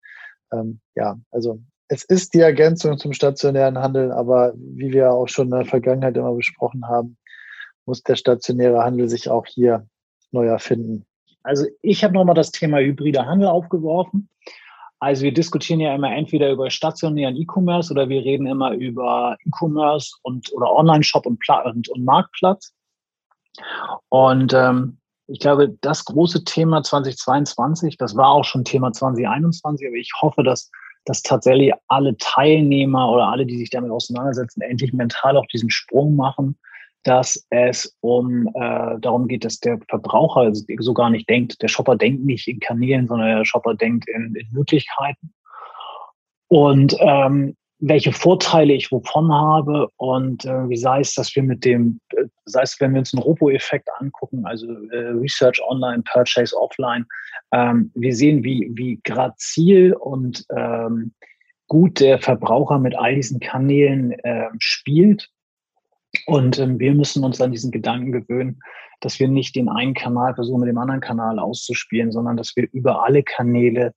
ähm, 0.52 0.80
ja, 0.94 1.18
also 1.30 1.60
es 1.88 2.04
ist 2.04 2.34
die 2.34 2.40
Ergänzung 2.40 2.98
zum 2.98 3.12
stationären 3.12 3.78
Handel, 3.78 4.12
aber 4.12 4.54
wie 4.56 4.92
wir 4.92 5.12
auch 5.12 5.28
schon 5.28 5.48
in 5.48 5.58
der 5.58 5.66
Vergangenheit 5.66 6.16
immer 6.16 6.34
besprochen 6.34 6.86
haben, 6.86 7.16
muss 7.86 8.02
der 8.02 8.16
stationäre 8.16 8.84
Handel 8.84 9.08
sich 9.08 9.30
auch 9.30 9.46
hier 9.46 9.86
neu 10.32 10.46
erfinden? 10.46 11.06
Also 11.42 11.66
ich 11.82 12.04
habe 12.04 12.14
nochmal 12.14 12.34
das 12.34 12.50
Thema 12.50 12.78
hybrider 12.78 13.26
Handel 13.26 13.48
aufgeworfen. 13.48 14.28
Also 15.00 15.22
wir 15.22 15.32
diskutieren 15.32 15.80
ja 15.80 15.94
immer 15.94 16.14
entweder 16.14 16.50
über 16.50 16.70
stationären 16.70 17.36
E-Commerce 17.36 17.92
oder 17.92 18.08
wir 18.08 18.24
reden 18.24 18.46
immer 18.46 18.72
über 18.72 19.36
E-Commerce 19.46 20.16
und 20.22 20.52
oder 20.52 20.72
Online-Shop 20.72 21.24
und, 21.24 21.38
und, 21.64 21.88
und, 21.88 22.04
Marktplatz. 22.04 22.74
Und 24.08 24.52
ähm, 24.52 24.98
ich 25.28 25.38
glaube, 25.38 25.76
das 25.82 26.04
große 26.04 26.44
Thema 26.44 26.82
2022, 26.82 27.96
das 27.96 28.16
war 28.16 28.28
auch 28.28 28.44
schon 28.44 28.64
Thema 28.64 28.92
2021, 28.92 29.86
aber 29.86 29.96
ich 29.96 30.12
hoffe, 30.20 30.42
dass, 30.42 30.70
dass 31.04 31.22
tatsächlich 31.22 31.72
alle 31.86 32.16
Teilnehmer 32.16 33.10
oder 33.10 33.28
alle, 33.28 33.46
die 33.46 33.58
sich 33.58 33.70
damit 33.70 33.90
auseinandersetzen, 33.90 34.62
endlich 34.62 34.92
mental 34.92 35.36
auch 35.36 35.46
diesen 35.46 35.70
Sprung 35.70 36.16
machen 36.16 36.58
dass 37.04 37.46
es 37.50 37.96
um 38.00 38.48
äh, 38.54 38.98
darum 39.00 39.28
geht, 39.28 39.44
dass 39.44 39.60
der 39.60 39.78
Verbraucher 39.88 40.52
so 40.52 40.94
gar 40.94 41.10
nicht 41.10 41.28
denkt. 41.28 41.62
Der 41.62 41.68
Shopper 41.68 41.96
denkt 41.96 42.24
nicht 42.24 42.48
in 42.48 42.60
Kanälen, 42.60 43.06
sondern 43.06 43.36
der 43.36 43.44
Shopper 43.44 43.74
denkt 43.74 44.08
in, 44.08 44.34
in 44.34 44.46
Möglichkeiten. 44.52 45.32
Und 46.48 46.96
ähm, 47.00 47.56
welche 47.80 48.12
Vorteile 48.12 48.72
ich 48.72 48.90
wovon 48.90 49.32
habe 49.32 49.88
und 49.96 50.44
äh, 50.44 50.68
wie 50.68 50.76
sei 50.76 51.00
es, 51.00 51.14
dass 51.14 51.34
wir 51.36 51.44
mit 51.44 51.64
dem, 51.64 52.00
äh, 52.16 52.24
sei 52.44 52.62
es, 52.62 52.80
wenn 52.80 52.92
wir 52.92 52.98
uns 53.00 53.14
einen 53.14 53.22
Robo-Effekt 53.22 53.88
angucken, 53.98 54.44
also 54.44 54.66
äh, 54.90 55.10
Research 55.10 55.60
online, 55.62 56.02
Purchase 56.10 56.56
offline, 56.56 57.06
ähm, 57.52 57.92
wir 57.94 58.14
sehen, 58.14 58.42
wie, 58.42 58.70
wie 58.74 59.00
grazil 59.04 59.94
und 59.94 60.44
ähm, 60.56 61.12
gut 61.68 62.00
der 62.00 62.18
Verbraucher 62.18 62.78
mit 62.78 62.96
all 62.96 63.14
diesen 63.14 63.38
Kanälen 63.38 64.12
äh, 64.24 64.48
spielt 64.58 65.30
und 66.26 66.58
ähm, 66.58 66.78
wir 66.78 66.94
müssen 66.94 67.24
uns 67.24 67.40
an 67.40 67.52
diesen 67.52 67.70
Gedanken 67.70 68.12
gewöhnen, 68.12 68.60
dass 69.00 69.20
wir 69.20 69.28
nicht 69.28 69.54
den 69.56 69.68
einen 69.68 69.94
Kanal 69.94 70.34
versuchen, 70.34 70.60
mit 70.60 70.68
dem 70.68 70.78
anderen 70.78 71.00
Kanal 71.00 71.38
auszuspielen, 71.38 72.10
sondern 72.12 72.36
dass 72.36 72.56
wir 72.56 72.68
über 72.72 73.04
alle 73.04 73.22
Kanäle 73.22 73.94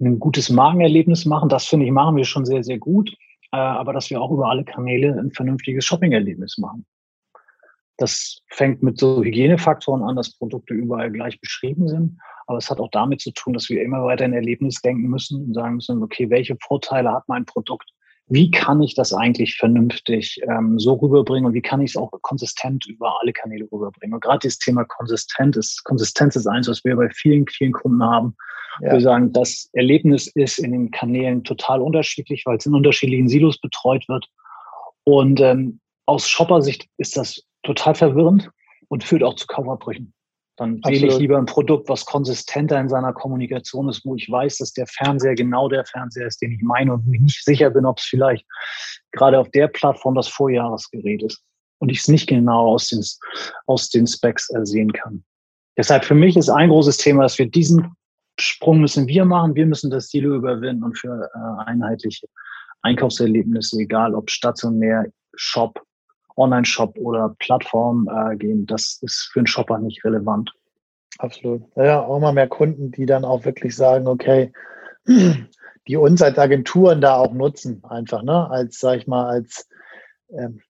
ein 0.00 0.18
gutes 0.18 0.50
Magenerlebnis 0.50 1.26
machen. 1.26 1.48
Das 1.48 1.66
finde 1.66 1.86
ich, 1.86 1.92
machen 1.92 2.16
wir 2.16 2.24
schon 2.24 2.44
sehr, 2.44 2.64
sehr 2.64 2.78
gut. 2.78 3.10
Äh, 3.52 3.56
aber 3.56 3.92
dass 3.92 4.10
wir 4.10 4.20
auch 4.20 4.30
über 4.30 4.48
alle 4.48 4.64
Kanäle 4.64 5.18
ein 5.18 5.32
vernünftiges 5.32 5.84
Shopping-Erlebnis 5.84 6.58
machen. 6.58 6.86
Das 7.96 8.40
fängt 8.48 8.82
mit 8.82 8.98
so 8.98 9.22
Hygienefaktoren 9.22 10.02
an, 10.02 10.16
dass 10.16 10.36
Produkte 10.36 10.72
überall 10.72 11.10
gleich 11.10 11.40
beschrieben 11.40 11.86
sind. 11.86 12.18
Aber 12.46 12.58
es 12.58 12.70
hat 12.70 12.80
auch 12.80 12.90
damit 12.90 13.20
zu 13.20 13.30
tun, 13.32 13.52
dass 13.52 13.68
wir 13.68 13.82
immer 13.82 14.02
weiter 14.04 14.24
in 14.24 14.32
Erlebnis 14.32 14.80
denken 14.80 15.08
müssen 15.08 15.44
und 15.44 15.54
sagen 15.54 15.76
müssen, 15.76 16.02
okay, 16.02 16.30
welche 16.30 16.56
Vorteile 16.60 17.12
hat 17.12 17.24
mein 17.28 17.44
Produkt 17.44 17.90
wie 18.30 18.50
kann 18.50 18.80
ich 18.80 18.94
das 18.94 19.12
eigentlich 19.12 19.56
vernünftig 19.56 20.40
ähm, 20.48 20.78
so 20.78 20.94
rüberbringen 20.94 21.46
und 21.46 21.54
wie 21.54 21.60
kann 21.60 21.80
ich 21.80 21.90
es 21.90 21.96
auch 21.96 22.10
konsistent 22.22 22.86
über 22.86 23.20
alle 23.20 23.32
Kanäle 23.32 23.66
rüberbringen. 23.70 24.14
Und 24.14 24.22
gerade 24.22 24.38
dieses 24.38 24.58
Thema 24.58 24.84
konsistent 24.84 25.56
ist, 25.56 25.82
Konsistenz 25.82 26.36
ist 26.36 26.46
eins, 26.46 26.68
was 26.68 26.84
wir 26.84 26.94
bei 26.94 27.10
vielen, 27.10 27.46
vielen 27.48 27.72
Kunden 27.72 28.02
haben. 28.04 28.36
Ja. 28.82 28.92
Wir 28.92 29.00
sagen, 29.00 29.32
das 29.32 29.68
Erlebnis 29.72 30.28
ist 30.28 30.58
in 30.58 30.70
den 30.70 30.90
Kanälen 30.92 31.42
total 31.42 31.82
unterschiedlich, 31.82 32.44
weil 32.46 32.56
es 32.56 32.66
in 32.66 32.74
unterschiedlichen 32.74 33.28
Silos 33.28 33.58
betreut 33.58 34.08
wird. 34.08 34.26
Und 35.02 35.40
ähm, 35.40 35.80
aus 36.06 36.28
Shopper-Sicht 36.28 36.88
ist 36.98 37.16
das 37.16 37.42
total 37.64 37.96
verwirrend 37.96 38.48
und 38.88 39.02
führt 39.02 39.24
auch 39.24 39.34
zu 39.34 39.48
Kaufabbrüchen. 39.48 40.12
Dann 40.60 40.78
wähle 40.84 41.06
ich 41.06 41.16
lieber 41.16 41.38
ein 41.38 41.46
Produkt, 41.46 41.88
was 41.88 42.04
konsistenter 42.04 42.78
in 42.78 42.90
seiner 42.90 43.14
Kommunikation 43.14 43.88
ist, 43.88 44.04
wo 44.04 44.14
ich 44.14 44.30
weiß, 44.30 44.58
dass 44.58 44.74
der 44.74 44.86
Fernseher 44.86 45.34
genau 45.34 45.70
der 45.70 45.86
Fernseher 45.86 46.26
ist, 46.26 46.42
den 46.42 46.52
ich 46.52 46.60
meine 46.60 46.92
und 46.92 47.06
mich 47.06 47.22
nicht 47.22 47.42
sicher 47.42 47.70
bin, 47.70 47.86
ob 47.86 47.96
es 47.96 48.04
vielleicht 48.04 48.44
gerade 49.12 49.38
auf 49.38 49.50
der 49.52 49.68
Plattform 49.68 50.16
das 50.16 50.28
Vorjahresgerät 50.28 51.22
ist 51.22 51.42
und 51.78 51.88
ich 51.88 52.00
es 52.00 52.08
nicht 52.08 52.28
genau 52.28 52.74
aus 52.74 52.88
den, 52.88 53.02
aus 53.68 53.88
den 53.88 54.06
Specs 54.06 54.50
ersehen 54.50 54.92
kann. 54.92 55.24
Deshalb 55.78 56.04
für 56.04 56.14
mich 56.14 56.36
ist 56.36 56.50
ein 56.50 56.68
großes 56.68 56.98
Thema, 56.98 57.22
dass 57.22 57.38
wir 57.38 57.46
diesen 57.46 57.94
Sprung 58.38 58.82
müssen 58.82 59.08
wir 59.08 59.24
machen. 59.24 59.54
Wir 59.54 59.64
müssen 59.64 59.90
das 59.90 60.10
Silo 60.10 60.34
überwinden 60.34 60.84
und 60.84 60.98
für 60.98 61.30
äh, 61.34 61.70
einheitliche 61.70 62.26
Einkaufserlebnisse, 62.82 63.78
egal 63.78 64.14
ob 64.14 64.30
stationär, 64.30 65.06
Shop, 65.36 65.82
Online-Shop 66.40 66.96
oder 66.98 67.34
Plattform 67.38 68.08
äh, 68.08 68.36
gehen, 68.36 68.66
das 68.66 68.98
ist 69.02 69.30
für 69.32 69.40
einen 69.40 69.46
Shopper 69.46 69.78
nicht 69.78 70.04
relevant. 70.04 70.52
Absolut. 71.18 71.62
Ja, 71.76 72.00
auch 72.00 72.18
mal 72.18 72.32
mehr 72.32 72.48
Kunden, 72.48 72.90
die 72.92 73.06
dann 73.06 73.24
auch 73.24 73.44
wirklich 73.44 73.76
sagen, 73.76 74.06
okay, 74.06 74.52
die 75.06 75.96
uns 75.96 76.22
als 76.22 76.38
Agenturen 76.38 77.00
da 77.00 77.16
auch 77.16 77.32
nutzen, 77.32 77.82
einfach, 77.88 78.22
ne? 78.22 78.48
Als, 78.50 78.78
sag 78.78 78.98
ich 78.98 79.06
mal, 79.06 79.26
als 79.26 79.68
ähm, 80.32 80.60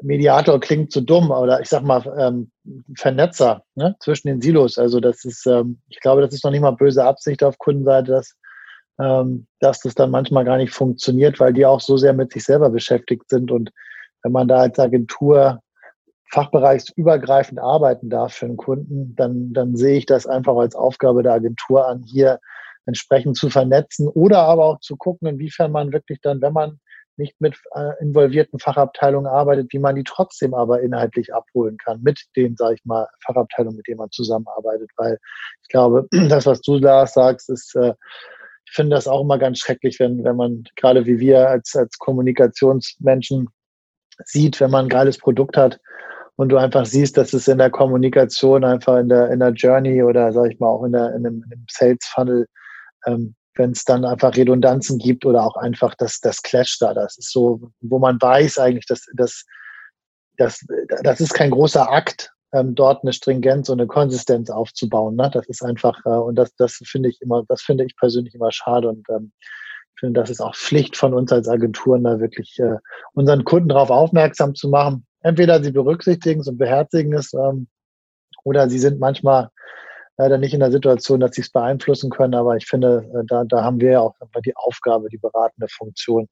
Mediator 0.00 0.60
klingt 0.60 0.92
zu 0.92 1.00
dumm, 1.00 1.30
oder 1.30 1.60
ich 1.60 1.68
sag 1.68 1.82
mal, 1.82 2.02
ähm, 2.18 2.50
Vernetzer 2.96 3.64
ne? 3.74 3.96
zwischen 4.00 4.28
den 4.28 4.40
Silos. 4.40 4.78
Also 4.78 5.00
das 5.00 5.24
ist, 5.24 5.46
ähm, 5.46 5.80
ich 5.88 6.00
glaube, 6.00 6.22
das 6.22 6.32
ist 6.32 6.44
noch 6.44 6.50
nicht 6.50 6.60
mal 6.60 6.72
böse 6.72 7.04
Absicht 7.04 7.42
auf 7.42 7.58
Kundenseite, 7.58 8.12
dass, 8.12 8.36
ähm, 8.98 9.46
dass 9.60 9.80
das 9.80 9.94
dann 9.94 10.10
manchmal 10.10 10.44
gar 10.44 10.56
nicht 10.56 10.72
funktioniert, 10.72 11.40
weil 11.40 11.52
die 11.52 11.66
auch 11.66 11.80
so 11.80 11.96
sehr 11.96 12.12
mit 12.12 12.32
sich 12.32 12.44
selber 12.44 12.70
beschäftigt 12.70 13.28
sind 13.28 13.50
und 13.50 13.70
wenn 14.22 14.32
man 14.32 14.48
da 14.48 14.58
als 14.58 14.78
Agentur 14.78 15.60
fachbereichsübergreifend 16.30 17.60
arbeiten 17.60 18.08
darf 18.08 18.34
für 18.34 18.46
einen 18.46 18.56
Kunden, 18.56 19.14
dann, 19.16 19.52
dann 19.52 19.76
sehe 19.76 19.98
ich 19.98 20.06
das 20.06 20.26
einfach 20.26 20.56
als 20.56 20.74
Aufgabe 20.74 21.22
der 21.22 21.34
Agentur 21.34 21.86
an, 21.86 22.02
hier 22.02 22.40
entsprechend 22.86 23.36
zu 23.36 23.50
vernetzen 23.50 24.08
oder 24.08 24.38
aber 24.38 24.64
auch 24.64 24.80
zu 24.80 24.96
gucken, 24.96 25.28
inwiefern 25.28 25.70
man 25.70 25.92
wirklich 25.92 26.20
dann, 26.20 26.40
wenn 26.40 26.52
man 26.52 26.80
nicht 27.16 27.40
mit 27.40 27.56
äh, 27.74 27.92
involvierten 28.00 28.58
Fachabteilungen 28.58 29.30
arbeitet, 29.30 29.72
wie 29.72 29.78
man 29.78 29.94
die 29.94 30.04
trotzdem 30.04 30.54
aber 30.54 30.80
inhaltlich 30.80 31.34
abholen 31.34 31.76
kann 31.76 32.02
mit 32.02 32.20
den, 32.36 32.56
sage 32.56 32.76
ich 32.76 32.84
mal, 32.84 33.06
Fachabteilungen, 33.24 33.76
mit 33.76 33.86
denen 33.86 33.98
man 33.98 34.10
zusammenarbeitet. 34.10 34.90
Weil 34.96 35.18
ich 35.62 35.68
glaube, 35.68 36.08
das, 36.28 36.46
was 36.46 36.62
du 36.62 36.80
da 36.80 37.06
sagst, 37.06 37.50
ist, 37.50 37.74
äh, 37.76 37.94
ich 38.66 38.72
finde 38.72 38.96
das 38.96 39.06
auch 39.06 39.20
immer 39.20 39.38
ganz 39.38 39.58
schrecklich, 39.58 40.00
wenn, 40.00 40.24
wenn 40.24 40.36
man, 40.36 40.64
gerade 40.76 41.04
wie 41.04 41.18
wir 41.18 41.48
als, 41.48 41.76
als 41.76 41.98
Kommunikationsmenschen, 41.98 43.48
sieht, 44.26 44.60
wenn 44.60 44.70
man 44.70 44.86
ein 44.86 44.90
geiles 44.90 45.18
Produkt 45.18 45.56
hat 45.56 45.78
und 46.36 46.48
du 46.48 46.56
einfach 46.56 46.86
siehst, 46.86 47.16
dass 47.16 47.32
es 47.32 47.48
in 47.48 47.58
der 47.58 47.70
Kommunikation 47.70 48.64
einfach 48.64 48.98
in 48.98 49.08
der, 49.08 49.30
in 49.30 49.40
der 49.40 49.50
Journey 49.50 50.02
oder 50.02 50.32
sag 50.32 50.50
ich 50.50 50.60
mal 50.60 50.68
auch 50.68 50.84
in, 50.84 50.92
der, 50.92 51.14
in, 51.14 51.24
dem, 51.24 51.42
in 51.44 51.50
dem 51.50 51.66
Sales 51.70 52.04
Funnel, 52.06 52.46
ähm, 53.06 53.34
wenn 53.54 53.72
es 53.72 53.84
dann 53.84 54.04
einfach 54.04 54.34
Redundanzen 54.36 54.98
gibt 54.98 55.26
oder 55.26 55.44
auch 55.44 55.56
einfach 55.56 55.94
das, 55.94 56.20
das 56.20 56.42
Clash 56.42 56.78
da. 56.78 56.94
Das 56.94 57.18
ist 57.18 57.30
so, 57.30 57.70
wo 57.80 57.98
man 57.98 58.20
weiß 58.20 58.58
eigentlich, 58.58 58.86
dass, 58.86 59.06
dass, 59.14 59.44
dass 60.36 60.64
das 61.02 61.20
ist 61.20 61.34
kein 61.34 61.50
großer 61.50 61.90
Akt, 61.90 62.32
ähm, 62.52 62.74
dort 62.74 63.02
eine 63.02 63.12
Stringenz 63.12 63.68
und 63.68 63.80
eine 63.80 63.86
Konsistenz 63.86 64.50
aufzubauen. 64.50 65.16
Ne? 65.16 65.30
Das 65.32 65.46
ist 65.48 65.62
einfach, 65.62 65.98
äh, 66.04 66.10
und 66.10 66.36
das, 66.36 66.54
das 66.56 66.80
finde 66.84 67.08
ich 67.08 67.20
immer, 67.20 67.44
das 67.48 67.62
finde 67.62 67.84
ich 67.84 67.96
persönlich 67.96 68.34
immer 68.34 68.52
schade 68.52 68.88
und 68.88 69.06
ähm, 69.10 69.32
finde, 70.02 70.20
das 70.20 70.30
ist 70.30 70.40
auch 70.40 70.56
Pflicht 70.56 70.96
von 70.96 71.14
uns 71.14 71.32
als 71.32 71.48
Agenturen, 71.48 72.02
da 72.02 72.18
wirklich 72.18 72.58
äh, 72.58 72.76
unseren 73.14 73.44
Kunden 73.44 73.68
darauf 73.68 73.90
aufmerksam 73.90 74.54
zu 74.54 74.68
machen. 74.68 75.06
Entweder 75.20 75.62
sie 75.62 75.70
berücksichtigen 75.70 76.40
es 76.40 76.48
und 76.48 76.58
beherzigen 76.58 77.12
es, 77.14 77.32
ähm, 77.34 77.68
oder 78.42 78.68
sie 78.68 78.80
sind 78.80 78.98
manchmal 78.98 79.50
leider 80.18 80.38
nicht 80.38 80.54
in 80.54 80.60
der 80.60 80.72
Situation, 80.72 81.20
dass 81.20 81.36
sie 81.36 81.42
es 81.42 81.52
beeinflussen 81.52 82.10
können. 82.10 82.34
Aber 82.34 82.56
ich 82.56 82.66
finde, 82.66 83.08
äh, 83.14 83.24
da, 83.26 83.44
da 83.44 83.62
haben 83.62 83.80
wir 83.80 83.92
ja 83.92 84.00
auch 84.00 84.16
die 84.44 84.56
Aufgabe, 84.56 85.08
die 85.08 85.18
beratende 85.18 85.68
Funktion 85.68 86.26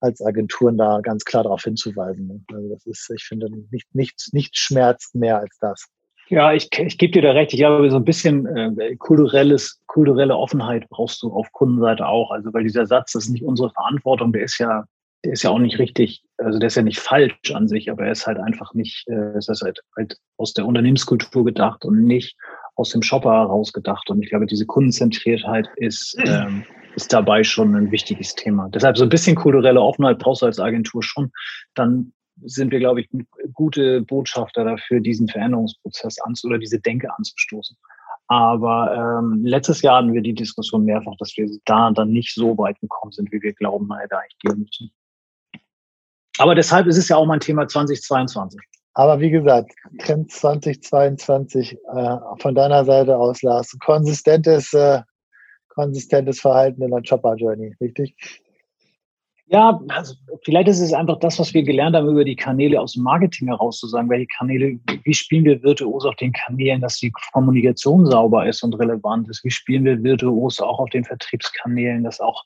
als 0.00 0.24
Agenturen 0.24 0.78
da 0.78 1.00
ganz 1.00 1.24
klar 1.24 1.42
darauf 1.42 1.62
hinzuweisen. 1.62 2.44
Also 2.50 2.68
das 2.70 2.86
ist, 2.86 3.10
ich 3.14 3.24
finde, 3.24 3.48
nicht, 3.70 3.94
nichts, 3.94 4.32
nichts 4.32 4.58
schmerzt 4.58 5.14
mehr 5.14 5.38
als 5.38 5.58
das. 5.60 5.86
Ja, 6.28 6.52
ich, 6.52 6.68
ich 6.78 6.98
gebe 6.98 7.12
dir 7.12 7.22
da 7.22 7.32
recht. 7.32 7.52
Ich 7.52 7.58
glaube, 7.58 7.90
so 7.90 7.96
ein 7.96 8.04
bisschen 8.04 8.46
äh, 8.46 8.96
kulturelles, 8.96 9.80
kulturelle 9.86 10.36
Offenheit 10.36 10.88
brauchst 10.88 11.22
du 11.22 11.32
auf 11.32 11.52
Kundenseite 11.52 12.06
auch. 12.06 12.30
Also, 12.30 12.52
weil 12.54 12.62
dieser 12.62 12.86
Satz, 12.86 13.12
das 13.12 13.24
ist 13.24 13.30
nicht 13.30 13.44
unsere 13.44 13.70
Verantwortung, 13.70 14.32
der 14.32 14.44
ist 14.44 14.58
ja, 14.58 14.84
der 15.24 15.32
ist 15.32 15.42
ja 15.42 15.50
auch 15.50 15.58
nicht 15.58 15.78
richtig, 15.78 16.22
also 16.38 16.58
der 16.58 16.68
ist 16.68 16.76
ja 16.76 16.82
nicht 16.82 17.00
falsch 17.00 17.52
an 17.52 17.68
sich, 17.68 17.90
aber 17.90 18.06
er 18.06 18.12
ist 18.12 18.26
halt 18.26 18.38
einfach 18.38 18.74
nicht, 18.74 19.06
äh, 19.08 19.36
ist 19.36 19.48
das 19.48 19.60
halt, 19.60 19.80
halt 19.96 20.16
aus 20.36 20.52
der 20.54 20.66
Unternehmenskultur 20.66 21.44
gedacht 21.44 21.84
und 21.84 22.04
nicht 22.04 22.36
aus 22.76 22.90
dem 22.90 23.02
Shopper 23.02 23.32
herausgedacht. 23.32 24.08
Und 24.10 24.22
ich 24.22 24.30
glaube, 24.30 24.46
diese 24.46 24.66
Kundenzentriertheit 24.66 25.68
ist, 25.76 26.16
ähm, 26.24 26.64
ist 26.96 27.12
dabei 27.12 27.44
schon 27.44 27.74
ein 27.74 27.90
wichtiges 27.90 28.34
Thema. 28.34 28.68
Deshalb 28.70 28.96
so 28.96 29.04
ein 29.04 29.08
bisschen 29.08 29.36
kulturelle 29.36 29.80
Offenheit 29.80 30.18
brauchst 30.18 30.42
du 30.42 30.46
als 30.46 30.58
Agentur 30.60 31.02
schon. 31.02 31.30
Dann 31.74 32.12
sind 32.44 32.70
wir, 32.72 32.78
glaube 32.78 33.00
ich, 33.00 33.08
gute 33.52 34.02
Botschafter 34.02 34.64
dafür, 34.64 35.00
diesen 35.00 35.28
Veränderungsprozess 35.28 36.20
anzu 36.20 36.48
oder 36.48 36.58
diese 36.58 36.80
Denke 36.80 37.08
anzustoßen. 37.16 37.76
Aber 38.28 39.20
ähm, 39.20 39.44
letztes 39.44 39.82
Jahr 39.82 39.98
hatten 39.98 40.12
wir 40.12 40.22
die 40.22 40.34
Diskussion 40.34 40.84
mehrfach, 40.84 41.14
dass 41.18 41.36
wir 41.36 41.50
da 41.64 41.90
dann 41.90 42.10
nicht 42.10 42.34
so 42.34 42.56
weit 42.56 42.80
gekommen 42.80 43.12
sind, 43.12 43.30
wie 43.32 43.42
wir 43.42 43.52
glauben, 43.52 43.88
hätte 43.98 44.18
eigentlich 44.18 44.38
gehen 44.38 44.60
müssen. 44.60 44.90
Aber 46.38 46.54
deshalb 46.54 46.86
ist 46.86 46.96
es 46.96 47.08
ja 47.08 47.16
auch 47.16 47.26
mein 47.26 47.40
Thema 47.40 47.68
2022. 47.68 48.60
Aber 48.94 49.20
wie 49.20 49.30
gesagt, 49.30 49.72
Trend 49.98 50.30
2022 50.30 51.72
äh, 51.72 52.16
von 52.38 52.54
deiner 52.54 52.84
Seite 52.84 53.16
aus, 53.16 53.42
Lars, 53.42 53.76
konsistentes, 53.80 54.72
äh, 54.72 55.02
konsistentes 55.68 56.40
Verhalten 56.40 56.82
in 56.82 56.90
der 56.90 57.02
Chopper 57.02 57.34
Journey, 57.36 57.74
richtig? 57.80 58.14
Ja, 59.52 59.78
also 59.88 60.14
vielleicht 60.44 60.68
ist 60.68 60.80
es 60.80 60.94
einfach 60.94 61.18
das, 61.18 61.38
was 61.38 61.52
wir 61.52 61.62
gelernt 61.62 61.94
haben, 61.94 62.08
über 62.08 62.24
die 62.24 62.36
Kanäle 62.36 62.80
aus 62.80 62.94
dem 62.94 63.02
Marketing 63.02 63.48
heraus 63.48 63.78
zu 63.80 63.86
sagen, 63.86 64.08
welche 64.08 64.26
Kanäle, 64.28 64.80
wie 65.04 65.12
spielen 65.12 65.44
wir 65.44 65.62
virtuos 65.62 66.06
auf 66.06 66.16
den 66.16 66.32
Kanälen, 66.32 66.80
dass 66.80 66.96
die 66.96 67.12
Kommunikation 67.32 68.06
sauber 68.06 68.46
ist 68.46 68.62
und 68.62 68.72
relevant 68.78 69.28
ist, 69.28 69.44
wie 69.44 69.50
spielen 69.50 69.84
wir 69.84 70.02
virtuos 70.02 70.58
auch 70.58 70.78
auf 70.78 70.88
den 70.88 71.04
Vertriebskanälen, 71.04 72.02
dass 72.02 72.18
auch 72.18 72.42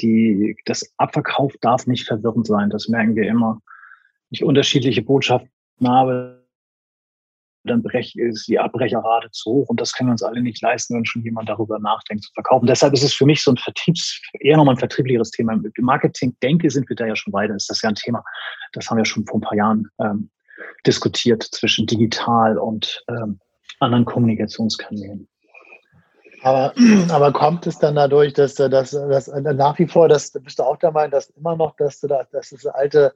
die, 0.00 0.56
das 0.64 0.94
Abverkauf 0.96 1.52
darf 1.60 1.88
nicht 1.88 2.06
verwirrend 2.06 2.46
sein, 2.46 2.70
das 2.70 2.86
merken 2.86 3.16
wir 3.16 3.26
immer. 3.26 3.60
Nicht 4.30 4.44
unterschiedliche 4.44 5.02
Botschaften 5.02 5.50
habe, 5.82 6.43
dann 7.64 7.82
ist 7.82 8.46
die 8.46 8.58
Abbrecherrate 8.58 9.30
zu 9.30 9.50
hoch 9.50 9.68
und 9.68 9.80
das 9.80 9.92
können 9.92 10.08
wir 10.08 10.12
uns 10.12 10.22
alle 10.22 10.42
nicht 10.42 10.60
leisten, 10.62 10.94
wenn 10.94 11.04
schon 11.04 11.22
jemand 11.22 11.48
darüber 11.48 11.78
nachdenkt 11.78 12.24
zu 12.24 12.32
verkaufen. 12.32 12.66
Deshalb 12.66 12.92
ist 12.92 13.02
es 13.02 13.14
für 13.14 13.26
mich 13.26 13.42
so 13.42 13.52
ein 13.52 13.56
Vertriebs, 13.56 14.20
eher 14.40 14.56
nochmal 14.56 14.74
ein 14.74 14.78
vertrieblicheres 14.78 15.30
Thema. 15.30 15.54
Im 15.54 15.84
Marketing, 15.84 16.36
denke, 16.42 16.70
sind 16.70 16.88
wir 16.88 16.96
da 16.96 17.06
ja 17.06 17.16
schon 17.16 17.32
weiter. 17.32 17.54
Ist 17.54 17.70
das 17.70 17.82
ja 17.82 17.88
ein 17.88 17.94
Thema, 17.94 18.22
das 18.72 18.90
haben 18.90 18.98
wir 18.98 19.04
schon 19.04 19.26
vor 19.26 19.38
ein 19.38 19.42
paar 19.42 19.56
Jahren 19.56 19.88
ähm, 20.00 20.30
diskutiert 20.86 21.42
zwischen 21.42 21.86
digital 21.86 22.58
und 22.58 23.02
ähm, 23.08 23.40
anderen 23.80 24.04
Kommunikationskanälen. 24.04 25.26
Aber, 26.42 26.74
aber 27.10 27.32
kommt 27.32 27.66
es 27.66 27.78
dann 27.78 27.94
dadurch, 27.94 28.34
dass, 28.34 28.54
dass, 28.54 28.90
dass 28.90 29.28
nach 29.28 29.78
wie 29.78 29.86
vor, 29.86 30.08
dass, 30.08 30.30
bist 30.30 30.58
du 30.58 30.62
auch 30.62 30.76
der 30.76 30.92
Meinung, 30.92 31.12
dass 31.12 31.30
immer 31.30 31.56
noch, 31.56 31.74
dass, 31.76 32.00
dass 32.00 32.28
das 32.30 32.66
alte 32.66 33.14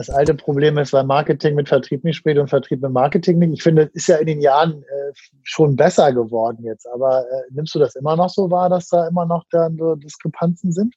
das 0.00 0.08
alte 0.08 0.34
Problem 0.34 0.78
ist, 0.78 0.94
weil 0.94 1.04
Marketing 1.04 1.54
mit 1.54 1.68
Vertrieb 1.68 2.04
nicht 2.04 2.16
spielt 2.16 2.38
und 2.38 2.48
Vertrieb 2.48 2.80
mit 2.80 2.90
Marketing 2.90 3.38
nicht. 3.38 3.52
Ich 3.52 3.62
finde, 3.62 3.90
ist 3.92 4.08
ja 4.08 4.16
in 4.16 4.26
den 4.26 4.40
Jahren 4.40 4.82
äh, 4.82 5.12
schon 5.42 5.76
besser 5.76 6.10
geworden 6.14 6.64
jetzt. 6.64 6.86
Aber 6.88 7.20
äh, 7.20 7.42
nimmst 7.50 7.74
du 7.74 7.78
das 7.78 7.96
immer 7.96 8.16
noch 8.16 8.30
so 8.30 8.50
wahr, 8.50 8.70
dass 8.70 8.88
da 8.88 9.06
immer 9.08 9.26
noch 9.26 9.44
dann 9.50 9.76
so 9.76 9.96
Diskrepanzen 9.96 10.72
sind? 10.72 10.94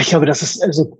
Ich 0.00 0.08
glaube, 0.08 0.26
das 0.26 0.42
ist 0.42 0.60
also 0.60 0.98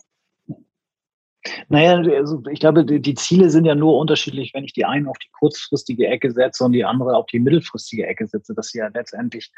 naja, 1.68 1.96
also 1.96 2.40
ich 2.50 2.60
glaube, 2.60 2.84
die 2.84 3.14
Ziele 3.14 3.50
sind 3.50 3.64
ja 3.64 3.74
nur 3.74 3.98
unterschiedlich, 3.98 4.54
wenn 4.54 4.64
ich 4.64 4.72
die 4.72 4.84
einen 4.84 5.08
auf 5.08 5.18
die 5.18 5.28
kurzfristige 5.32 6.06
Ecke 6.06 6.30
setze 6.30 6.64
und 6.64 6.72
die 6.72 6.84
andere 6.84 7.16
auf 7.16 7.26
die 7.26 7.40
mittelfristige 7.40 8.06
Ecke 8.06 8.28
setze, 8.28 8.54
dass 8.54 8.68
sie 8.68 8.78
ja 8.78 8.88
letztendlich, 8.94 9.50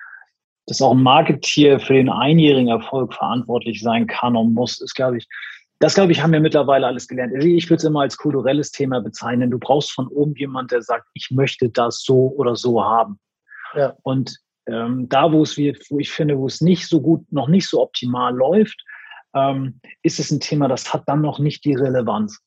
dass 0.67 0.81
auch 0.81 0.93
ein 0.93 1.03
Marketier 1.03 1.79
für 1.79 1.93
den 1.93 2.09
einjährigen 2.09 2.71
Erfolg 2.71 3.13
verantwortlich 3.13 3.83
sein 3.83 4.07
kann 4.07 4.35
und 4.35 4.55
muss, 4.55 4.81
ist, 4.81 4.95
glaube 4.95 5.19
ich, 5.19 5.29
das, 5.79 5.95
glaube 5.95 6.13
ich, 6.13 6.23
haben 6.23 6.33
wir 6.33 6.41
mittlerweile 6.41 6.87
alles 6.87 7.07
gelernt. 7.07 7.35
Also 7.35 7.47
ich 7.47 7.69
würde 7.69 7.79
es 7.79 7.85
immer 7.85 8.01
als 8.01 8.17
kulturelles 8.17 8.71
Thema 8.71 9.01
bezeichnen. 9.01 9.51
Du 9.51 9.59
brauchst 9.59 9.93
von 9.93 10.09
oben 10.09 10.35
jemand, 10.37 10.73
der 10.73 10.83
sagt, 10.83 11.07
ich 11.13 11.31
möchte 11.31 11.69
das 11.69 12.03
so 12.03 12.33
oder 12.37 12.57
so 12.57 12.83
haben. 12.83 13.19
Ja. 13.75 13.95
Und 14.03 14.39
ähm, 14.67 15.09
da, 15.09 15.33
wo 15.33 15.43
es 15.43 15.57
wird, 15.57 15.85
wo 15.91 15.99
ich 15.99 16.11
finde, 16.11 16.39
wo 16.39 16.47
es 16.47 16.61
nicht 16.61 16.89
so 16.89 17.01
gut, 17.01 17.31
noch 17.31 17.49
nicht 17.49 17.69
so 17.69 17.83
optimal 17.83 18.35
läuft, 18.35 18.83
ähm, 19.35 19.81
ist 20.03 20.19
es 20.19 20.31
ein 20.31 20.41
Thema, 20.41 20.67
das 20.67 20.93
hat 20.93 21.05
dann 21.07 21.21
noch 21.21 21.39
nicht 21.39 21.65
die 21.65 21.75
Relevanz. 21.75 22.41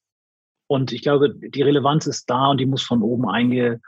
Und 0.68 0.92
ich 0.92 1.04
glaube, 1.04 1.34
die 1.36 1.62
Relevanz 1.62 2.08
ist 2.08 2.30
da 2.30 2.48
und 2.48 2.58
die 2.58 2.66
muss 2.66 2.84
von 2.84 3.02
oben 3.02 3.30
einge, 3.30 3.80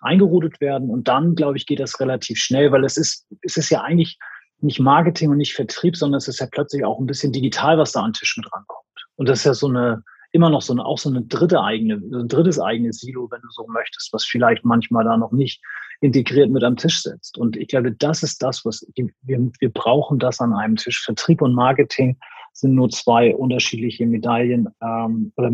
eingerudet 0.00 0.60
werden. 0.60 0.90
Und 0.90 1.08
dann, 1.08 1.34
glaube 1.34 1.56
ich, 1.56 1.66
geht 1.66 1.80
das 1.80 2.00
relativ 2.00 2.38
schnell, 2.38 2.70
weil 2.72 2.84
es 2.84 2.96
ist, 2.96 3.26
es 3.42 3.56
ist 3.56 3.70
ja 3.70 3.82
eigentlich, 3.82 4.18
nicht 4.60 4.80
Marketing 4.80 5.30
und 5.30 5.38
nicht 5.38 5.54
Vertrieb, 5.54 5.96
sondern 5.96 6.18
es 6.18 6.28
ist 6.28 6.40
ja 6.40 6.46
plötzlich 6.50 6.84
auch 6.84 6.98
ein 6.98 7.06
bisschen 7.06 7.32
digital, 7.32 7.78
was 7.78 7.92
da 7.92 8.02
an 8.02 8.12
Tisch 8.12 8.36
mit 8.36 8.52
rankommt. 8.52 8.84
Und 9.16 9.28
das 9.28 9.40
ist 9.40 9.44
ja 9.44 9.54
so 9.54 9.68
eine, 9.68 10.02
immer 10.32 10.50
noch 10.50 10.62
so 10.62 10.72
eine, 10.72 10.84
auch 10.84 10.98
so 10.98 11.08
eine 11.08 11.22
dritte 11.22 11.62
eigene, 11.62 12.00
so 12.10 12.18
ein 12.18 12.28
drittes 12.28 12.60
eigenes 12.60 13.00
Silo, 13.00 13.28
wenn 13.30 13.40
du 13.40 13.48
so 13.50 13.66
möchtest, 13.68 14.12
was 14.12 14.24
vielleicht 14.24 14.64
manchmal 14.64 15.04
da 15.04 15.16
noch 15.16 15.32
nicht 15.32 15.62
integriert 16.00 16.50
mit 16.50 16.62
am 16.62 16.76
Tisch 16.76 17.02
sitzt. 17.02 17.38
Und 17.38 17.56
ich 17.56 17.68
glaube, 17.68 17.92
das 17.92 18.22
ist 18.22 18.42
das, 18.42 18.64
was 18.64 18.86
wir, 18.94 19.50
wir 19.58 19.72
brauchen 19.72 20.18
das 20.18 20.40
an 20.40 20.52
einem 20.52 20.76
Tisch. 20.76 21.02
Vertrieb 21.02 21.40
und 21.42 21.54
Marketing 21.54 22.18
sind 22.52 22.74
nur 22.74 22.88
zwei 22.90 23.34
unterschiedliche 23.34 24.06
Medaillen 24.06 24.68
ähm, 24.82 25.32
oder 25.36 25.50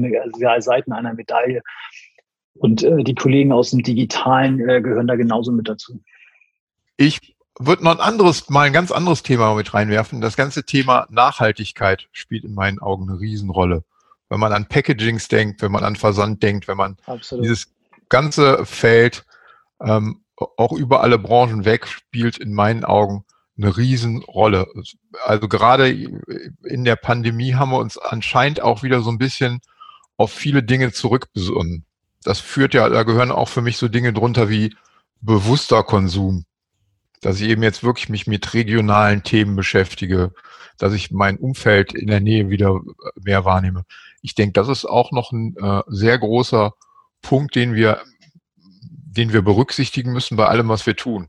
Seiten 0.60 0.92
einer 0.92 1.14
Medaille. 1.14 1.62
Und 2.54 2.82
äh, 2.82 3.02
die 3.02 3.14
Kollegen 3.14 3.52
aus 3.52 3.70
dem 3.70 3.82
Digitalen 3.82 4.60
äh, 4.68 4.80
gehören 4.80 5.06
da 5.06 5.16
genauso 5.16 5.52
mit 5.52 5.68
dazu. 5.68 6.00
Ich 6.96 7.34
würde 7.58 7.84
noch 7.84 7.92
ein 7.92 8.00
anderes, 8.00 8.48
mal 8.48 8.66
ein 8.66 8.72
ganz 8.72 8.90
anderes 8.90 9.22
Thema 9.22 9.54
mit 9.54 9.74
reinwerfen. 9.74 10.20
Das 10.20 10.36
ganze 10.36 10.64
Thema 10.64 11.06
Nachhaltigkeit 11.10 12.08
spielt 12.12 12.44
in 12.44 12.54
meinen 12.54 12.78
Augen 12.78 13.08
eine 13.08 13.20
Riesenrolle. 13.20 13.84
Wenn 14.28 14.40
man 14.40 14.52
an 14.52 14.66
Packagings 14.66 15.28
denkt, 15.28 15.60
wenn 15.60 15.72
man 15.72 15.84
an 15.84 15.96
Versand 15.96 16.42
denkt, 16.42 16.66
wenn 16.66 16.78
man 16.78 16.96
Absolut. 17.06 17.44
dieses 17.44 17.72
ganze 18.08 18.64
Feld 18.64 19.24
ähm, 19.80 20.22
auch 20.36 20.72
über 20.72 21.02
alle 21.02 21.18
Branchen 21.18 21.64
weg 21.64 21.86
spielt 21.86 22.38
in 22.38 22.54
meinen 22.54 22.84
Augen 22.84 23.24
eine 23.58 23.76
Riesenrolle. 23.76 24.66
Also 25.24 25.46
gerade 25.48 25.90
in 25.90 26.84
der 26.84 26.96
Pandemie 26.96 27.54
haben 27.54 27.70
wir 27.70 27.78
uns 27.78 27.98
anscheinend 27.98 28.62
auch 28.62 28.82
wieder 28.82 29.02
so 29.02 29.10
ein 29.10 29.18
bisschen 29.18 29.60
auf 30.16 30.32
viele 30.32 30.62
Dinge 30.62 30.92
zurückbesonnen. 30.92 31.84
Das 32.24 32.40
führt 32.40 32.72
ja, 32.72 32.88
da 32.88 33.02
gehören 33.02 33.30
auch 33.30 33.48
für 33.48 33.60
mich 33.60 33.76
so 33.76 33.88
Dinge 33.88 34.12
drunter 34.12 34.48
wie 34.48 34.74
bewusster 35.20 35.82
Konsum 35.82 36.46
dass 37.22 37.40
ich 37.40 37.48
eben 37.48 37.62
jetzt 37.62 37.82
wirklich 37.82 38.10
mich 38.10 38.26
mit 38.26 38.52
regionalen 38.52 39.22
Themen 39.22 39.56
beschäftige, 39.56 40.32
dass 40.76 40.92
ich 40.92 41.12
mein 41.12 41.38
Umfeld 41.38 41.94
in 41.94 42.08
der 42.08 42.20
Nähe 42.20 42.50
wieder 42.50 42.80
mehr 43.14 43.44
wahrnehme. 43.44 43.84
Ich 44.20 44.34
denke, 44.34 44.52
das 44.52 44.68
ist 44.68 44.84
auch 44.84 45.12
noch 45.12 45.32
ein 45.32 45.56
äh, 45.56 45.82
sehr 45.86 46.18
großer 46.18 46.74
Punkt, 47.22 47.54
den 47.54 47.74
wir, 47.74 48.02
den 48.84 49.32
wir 49.32 49.42
berücksichtigen 49.42 50.12
müssen 50.12 50.36
bei 50.36 50.46
allem, 50.46 50.68
was 50.68 50.84
wir 50.84 50.96
tun. 50.96 51.28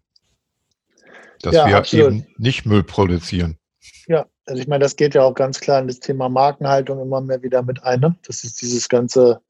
Dass 1.42 1.56
ja, 1.56 1.68
wir 1.68 1.78
absolut. 1.78 2.08
eben 2.08 2.28
nicht 2.38 2.66
Müll 2.66 2.84
produzieren. 2.84 3.58
Ja, 4.08 4.26
also 4.46 4.62
ich 4.62 4.68
meine, 4.68 4.84
das 4.84 4.96
geht 4.96 5.14
ja 5.14 5.22
auch 5.22 5.36
ganz 5.36 5.60
klar 5.60 5.80
in 5.80 5.88
das 5.88 6.00
Thema 6.00 6.28
Markenhaltung 6.28 7.00
immer 7.00 7.22
mehr 7.22 7.44
wieder 7.44 7.62
mit 7.62 7.84
ein. 7.84 8.00
Ne? 8.00 8.16
Das 8.26 8.44
ist 8.44 8.62
dieses 8.62 8.90
ganze, 8.90 9.42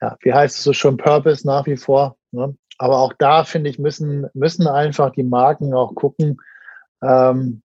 ja, 0.00 0.16
wie 0.20 0.32
heißt 0.32 0.58
es 0.58 0.62
so 0.62 0.72
schon, 0.72 0.96
Purpose 0.96 1.44
nach 1.44 1.66
wie 1.66 1.76
vor. 1.76 2.16
Ne? 2.30 2.56
Aber 2.82 2.98
auch 2.98 3.12
da, 3.16 3.44
finde 3.44 3.70
ich, 3.70 3.78
müssen, 3.78 4.26
müssen 4.34 4.66
einfach 4.66 5.12
die 5.12 5.22
Marken 5.22 5.72
auch 5.72 5.94
gucken, 5.94 6.38
ähm, 7.00 7.62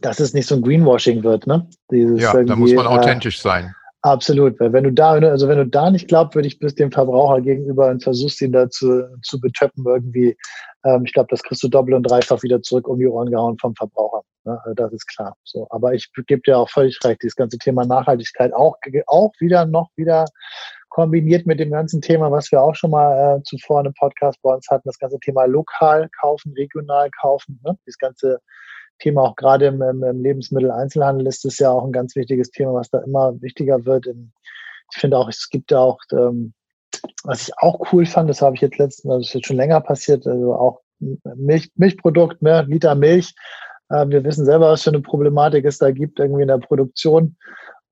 dass 0.00 0.18
es 0.18 0.34
nicht 0.34 0.48
so 0.48 0.56
ein 0.56 0.62
Greenwashing 0.62 1.22
wird. 1.22 1.46
Ne? 1.46 1.68
Dieses 1.92 2.20
ja, 2.20 2.42
da 2.42 2.56
muss 2.56 2.72
man 2.72 2.86
äh, 2.86 2.88
authentisch 2.88 3.40
sein. 3.40 3.72
Absolut, 4.00 4.58
weil 4.58 4.72
wenn 4.72 4.82
du 4.82 4.92
da, 4.92 5.12
also 5.12 5.46
wenn 5.46 5.58
du 5.58 5.66
da 5.68 5.92
nicht 5.92 6.08
glaubwürdig 6.08 6.58
bist 6.58 6.80
dem 6.80 6.90
Verbraucher 6.90 7.40
gegenüber 7.40 7.88
und 7.88 8.02
versuchst 8.02 8.42
ihn 8.42 8.50
dazu 8.50 9.04
zu 9.22 9.40
betöppen 9.40 9.84
irgendwie, 9.86 10.36
ähm, 10.84 11.04
ich 11.04 11.12
glaube, 11.12 11.28
das 11.30 11.44
kriegst 11.44 11.62
du 11.62 11.68
doppelt 11.68 11.94
und 11.94 12.02
dreifach 12.02 12.42
wieder 12.42 12.60
zurück 12.62 12.88
um 12.88 12.98
die 12.98 13.06
Ohren 13.06 13.30
gehauen 13.30 13.58
vom 13.60 13.76
Verbraucher. 13.76 14.22
Ne? 14.44 14.58
Also 14.64 14.74
das 14.74 14.92
ist 14.92 15.06
klar. 15.06 15.36
So, 15.44 15.68
aber 15.70 15.94
ich 15.94 16.10
gebe 16.26 16.42
dir 16.42 16.58
auch 16.58 16.68
völlig 16.68 16.98
recht, 17.04 17.22
dieses 17.22 17.36
ganze 17.36 17.58
Thema 17.58 17.86
Nachhaltigkeit 17.86 18.52
auch, 18.52 18.76
auch 19.06 19.32
wieder 19.38 19.66
noch 19.66 19.90
wieder 19.94 20.24
kombiniert 20.92 21.46
mit 21.46 21.58
dem 21.58 21.70
ganzen 21.70 22.02
Thema, 22.02 22.30
was 22.30 22.52
wir 22.52 22.60
auch 22.60 22.74
schon 22.74 22.90
mal 22.90 23.38
äh, 23.38 23.42
zuvor 23.44 23.80
in 23.80 23.86
einem 23.86 23.94
Podcast 23.94 24.38
bei 24.42 24.52
uns 24.52 24.68
hatten, 24.68 24.88
das 24.88 24.98
ganze 24.98 25.18
Thema 25.20 25.46
lokal 25.46 26.10
kaufen, 26.20 26.52
regional 26.52 27.10
kaufen, 27.18 27.58
ne? 27.64 27.78
das 27.86 27.96
ganze 27.96 28.40
Thema 28.98 29.22
auch 29.22 29.36
gerade 29.36 29.66
im, 29.66 29.80
im 29.80 30.22
Lebensmitteleinzelhandel 30.22 31.26
ist 31.26 31.46
es 31.46 31.58
ja 31.58 31.70
auch 31.70 31.84
ein 31.84 31.92
ganz 31.92 32.14
wichtiges 32.14 32.50
Thema, 32.50 32.74
was 32.74 32.90
da 32.90 32.98
immer 32.98 33.40
wichtiger 33.40 33.86
wird. 33.86 34.06
Ich 34.06 35.00
finde 35.00 35.16
auch, 35.16 35.30
es 35.30 35.48
gibt 35.48 35.72
da 35.72 35.78
auch, 35.78 35.98
ähm, 36.12 36.52
was 37.24 37.48
ich 37.48 37.54
auch 37.56 37.90
cool 37.92 38.04
fand, 38.04 38.28
das 38.28 38.42
habe 38.42 38.54
ich 38.54 38.60
jetzt 38.60 38.78
letztens, 38.78 39.10
also 39.10 39.20
das 39.20 39.28
ist 39.28 39.34
jetzt 39.34 39.46
schon 39.46 39.56
länger 39.56 39.80
passiert, 39.80 40.26
also 40.26 40.54
auch 40.54 40.80
Milch, 40.98 41.70
Milchprodukt, 41.74 42.42
ne, 42.42 42.66
Liter 42.68 42.94
Milch. 42.94 43.34
Äh, 43.88 44.08
wir 44.08 44.24
wissen 44.24 44.44
selber, 44.44 44.70
was 44.70 44.82
für 44.82 44.90
eine 44.90 45.00
Problematik 45.00 45.64
es 45.64 45.78
da 45.78 45.90
gibt, 45.90 46.20
irgendwie 46.20 46.42
in 46.42 46.48
der 46.48 46.58
Produktion. 46.58 47.36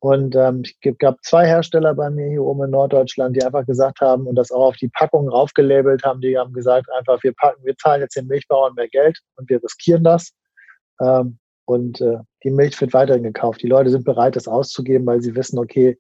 Und 0.01 0.35
ähm, 0.35 0.63
es 0.63 0.97
gab 0.99 1.23
zwei 1.23 1.47
Hersteller 1.47 1.95
bei 1.95 2.09
mir 2.09 2.27
hier 2.29 2.43
oben 2.43 2.65
in 2.65 2.71
Norddeutschland, 2.71 3.37
die 3.37 3.45
einfach 3.45 3.67
gesagt 3.67 4.01
haben 4.01 4.27
und 4.27 4.35
das 4.35 4.51
auch 4.51 4.69
auf 4.69 4.77
die 4.77 4.89
Packung 4.89 5.29
raufgelabelt 5.29 6.03
haben. 6.05 6.23
Die 6.23 6.39
haben 6.39 6.55
gesagt, 6.55 6.91
einfach, 6.99 7.23
wir 7.23 7.35
packen, 7.35 7.63
wir 7.65 7.77
zahlen 7.77 8.01
jetzt 8.01 8.17
den 8.17 8.27
Milchbauern 8.27 8.75
mehr 8.75 8.89
Geld 8.89 9.19
und 9.37 9.49
wir 9.51 9.63
riskieren 9.63 10.03
das. 10.03 10.33
Ähm, 11.01 11.39
und 11.67 12.01
äh, 12.01 12.19
die 12.43 12.51
Milch 12.51 12.81
wird 12.81 12.95
weiterhin 12.95 13.23
gekauft. 13.23 13.63
Die 13.63 13.69
Leute 13.69 13.91
sind 13.91 14.05
bereit, 14.05 14.37
das 14.37 14.49
auszugeben, 14.49 15.07
weil 15.07 15.21
sie 15.21 15.37
wissen, 15.37 15.59
okay, 15.59 15.99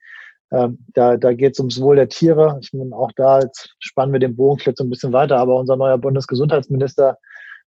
ähm, 0.50 0.84
da, 0.94 1.16
da 1.16 1.32
geht 1.34 1.52
es 1.52 1.60
ums 1.60 1.80
Wohl 1.80 1.96
der 1.96 2.08
Tiere. 2.08 2.58
Ich 2.62 2.72
meine, 2.72 2.96
auch 2.96 3.12
da 3.14 3.40
spannen 3.78 4.12
wir 4.12 4.18
den 4.18 4.34
Bogen 4.34 4.58
vielleicht 4.58 4.78
so 4.78 4.84
ein 4.84 4.90
bisschen 4.90 5.12
weiter, 5.12 5.36
aber 5.36 5.56
unser 5.56 5.76
neuer 5.76 5.98
Bundesgesundheitsminister 5.98 7.18